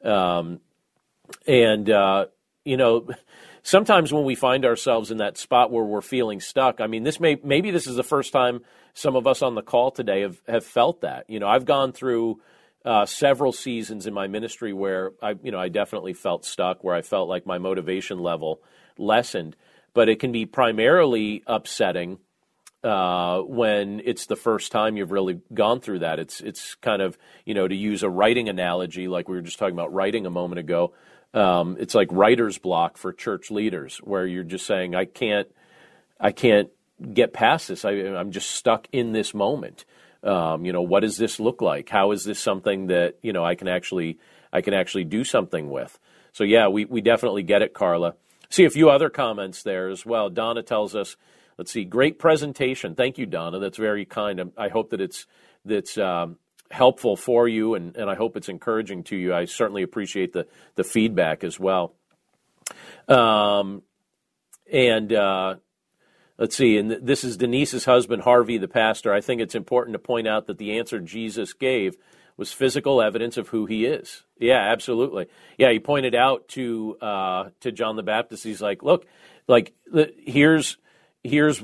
[0.02, 0.60] Um,
[1.46, 2.26] and uh,
[2.64, 3.08] you know,
[3.62, 7.20] sometimes when we find ourselves in that spot where we're feeling stuck, I mean, this
[7.20, 8.60] may maybe this is the first time
[8.94, 11.28] some of us on the call today have have felt that.
[11.28, 12.40] You know, I've gone through.
[12.84, 16.96] Uh, several seasons in my ministry where I, you know, I definitely felt stuck, where
[16.96, 18.60] I felt like my motivation level
[18.98, 19.54] lessened.
[19.94, 22.18] But it can be primarily upsetting
[22.84, 26.18] uh, when it's the first time you've really gone through that.
[26.18, 29.58] It's it's kind of you know to use a writing analogy, like we were just
[29.58, 30.92] talking about writing a moment ago.
[31.34, 35.48] Um, it's like writer's block for church leaders, where you're just saying, I can't,
[36.20, 36.68] I can't
[37.12, 37.84] get past this.
[37.84, 39.84] I, am just stuck in this moment.
[40.22, 41.88] Um, you know, what does this look like?
[41.88, 44.18] How is this something that you know I can actually
[44.52, 45.98] I can actually do something with?
[46.32, 48.14] So yeah, we we definitely get it, Carla.
[48.50, 50.28] See a few other comments there as well.
[50.28, 51.16] Donna tells us
[51.62, 51.84] Let's see.
[51.84, 52.96] Great presentation.
[52.96, 53.60] Thank you, Donna.
[53.60, 54.50] That's very kind.
[54.58, 55.28] I hope that it's
[55.64, 56.38] that's um,
[56.72, 59.32] helpful for you, and, and I hope it's encouraging to you.
[59.32, 61.94] I certainly appreciate the the feedback as well.
[63.06, 63.82] Um,
[64.72, 65.54] and uh,
[66.36, 66.78] let's see.
[66.78, 69.14] And this is Denise's husband, Harvey, the pastor.
[69.14, 71.94] I think it's important to point out that the answer Jesus gave
[72.36, 74.24] was physical evidence of who he is.
[74.36, 75.28] Yeah, absolutely.
[75.58, 78.42] Yeah, he pointed out to uh, to John the Baptist.
[78.42, 79.06] He's like, look,
[79.46, 79.74] like
[80.18, 80.76] here's
[81.24, 81.62] here's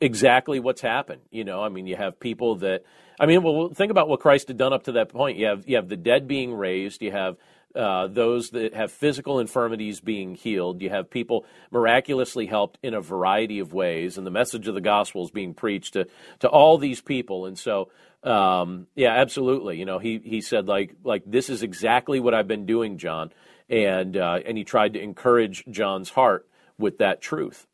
[0.00, 1.22] exactly what's happened.
[1.30, 2.84] You know, I mean, you have people that
[3.20, 5.38] I mean, well, think about what Christ had done up to that point.
[5.38, 7.02] You have you have the dead being raised.
[7.02, 7.36] You have
[7.74, 10.80] uh, those that have physical infirmities being healed.
[10.80, 14.80] You have people miraculously helped in a variety of ways, and the message of the
[14.80, 16.06] gospel is being preached to
[16.40, 17.46] to all these people.
[17.46, 17.90] And so,
[18.22, 19.78] um, yeah, absolutely.
[19.78, 23.32] You know, he he said like like this is exactly what I've been doing, John,
[23.68, 26.46] and uh, and he tried to encourage John's heart
[26.78, 27.66] with that truth.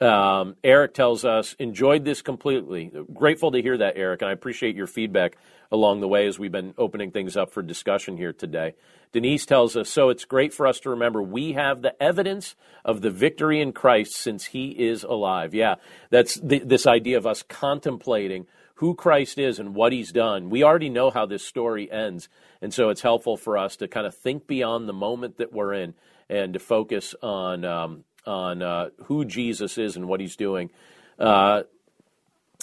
[0.00, 2.92] Um, Eric tells us, enjoyed this completely.
[3.14, 5.38] Grateful to hear that, Eric, and I appreciate your feedback
[5.72, 8.74] along the way as we've been opening things up for discussion here today.
[9.12, 13.00] Denise tells us, so it's great for us to remember we have the evidence of
[13.00, 15.54] the victory in Christ since he is alive.
[15.54, 15.76] Yeah,
[16.10, 20.50] that's the, this idea of us contemplating who Christ is and what he's done.
[20.50, 22.28] We already know how this story ends,
[22.60, 25.72] and so it's helpful for us to kind of think beyond the moment that we're
[25.72, 25.94] in
[26.28, 30.70] and to focus on um, on uh, who Jesus is and what he's doing.
[31.18, 31.62] Uh,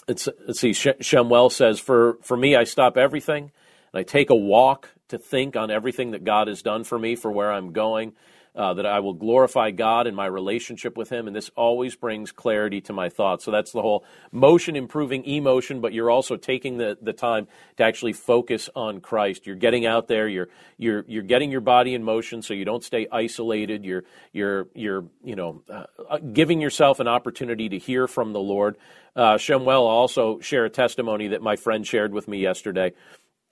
[0.07, 3.51] let's see, Shemuel says, for, for me, I stop everything
[3.93, 7.15] and I take a walk to think on everything that God has done for me,
[7.15, 8.13] for where I'm going
[8.55, 12.31] uh, that I will glorify God in my relationship with Him, and this always brings
[12.31, 13.45] clarity to my thoughts.
[13.45, 17.47] So that's the whole motion improving emotion, but you're also taking the, the time
[17.77, 19.47] to actually focus on Christ.
[19.47, 20.27] You're getting out there.
[20.27, 23.83] You're you're you're getting your body in motion, so you don't stay isolated.
[23.85, 28.77] You're you're you're you know uh, giving yourself an opportunity to hear from the Lord.
[29.15, 32.93] Uh, Shemuel also share a testimony that my friend shared with me yesterday.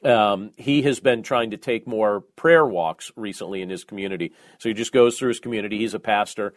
[0.04, 4.34] Um, he has been trying to take more prayer walks recently in his community.
[4.58, 5.78] So he just goes through his community.
[5.78, 6.54] He's a pastor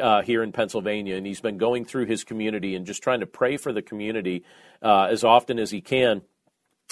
[0.00, 3.26] uh, here in Pennsylvania, and he's been going through his community and just trying to
[3.26, 4.44] pray for the community
[4.82, 6.22] uh, as often as he can.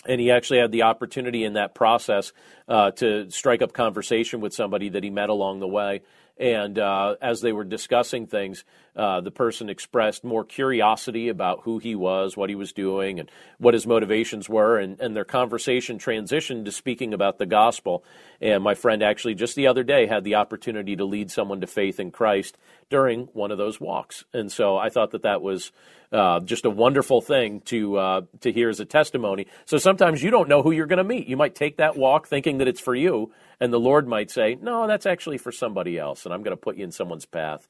[0.07, 2.33] And he actually had the opportunity in that process
[2.69, 6.03] uh, to strike up conversation with somebody that he met along the way.
[6.39, 8.65] And uh, as they were discussing things,
[8.95, 13.31] uh, the person expressed more curiosity about who he was, what he was doing, and
[13.59, 14.79] what his motivations were.
[14.79, 18.05] And, and their conversation transitioned to speaking about the gospel.
[18.41, 21.67] And my friend actually just the other day had the opportunity to lead someone to
[21.67, 22.59] faith in Christ
[22.91, 24.25] during one of those walks.
[24.35, 25.73] And so I thought that that was
[26.13, 29.47] uh, just a wonderful thing to uh, to hear as a testimony.
[29.65, 31.27] So sometimes you don't know who you're going to meet.
[31.27, 34.57] You might take that walk thinking that it's for you, and the Lord might say,
[34.61, 37.69] "No, that's actually for somebody else," and I'm going to put you in someone's path.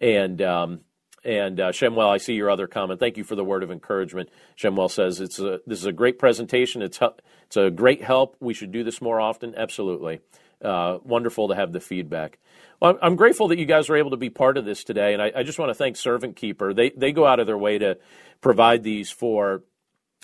[0.00, 0.80] And um,
[1.26, 3.00] and uh, Shemuel, I see your other comment.
[3.00, 4.28] Thank you for the word of encouragement.
[4.54, 6.82] Shemuel says it's a, this is a great presentation.
[6.82, 7.00] It's
[7.46, 8.36] it's a great help.
[8.40, 9.54] We should do this more often.
[9.56, 10.20] Absolutely,
[10.62, 12.38] uh, wonderful to have the feedback.
[12.80, 15.22] Well, I'm grateful that you guys were able to be part of this today, and
[15.22, 16.72] I, I just want to thank Servant Keeper.
[16.72, 17.98] They they go out of their way to
[18.40, 19.64] provide these for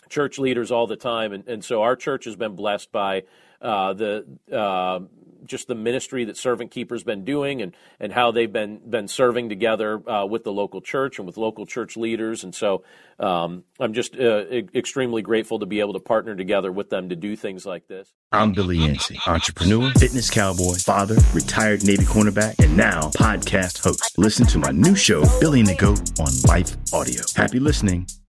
[0.08, 3.24] church leaders all the time, and, and so our church has been blessed by
[3.62, 5.00] uh, the uh,
[5.44, 9.48] just the ministry that Servant Keeper's been doing, and and how they've been been serving
[9.48, 12.84] together uh, with the local church and with local church leaders, and so
[13.18, 17.08] um, I'm just uh, e- extremely grateful to be able to partner together with them
[17.08, 18.12] to do things like this.
[18.30, 24.18] I'm Billy Yancey, entrepreneur, fitness cowboy, father, retired Navy cornerback, and now podcast host.
[24.18, 27.22] Listen to my new show, Billy and the Goat, on Life Audio.
[27.36, 28.06] Happy listening.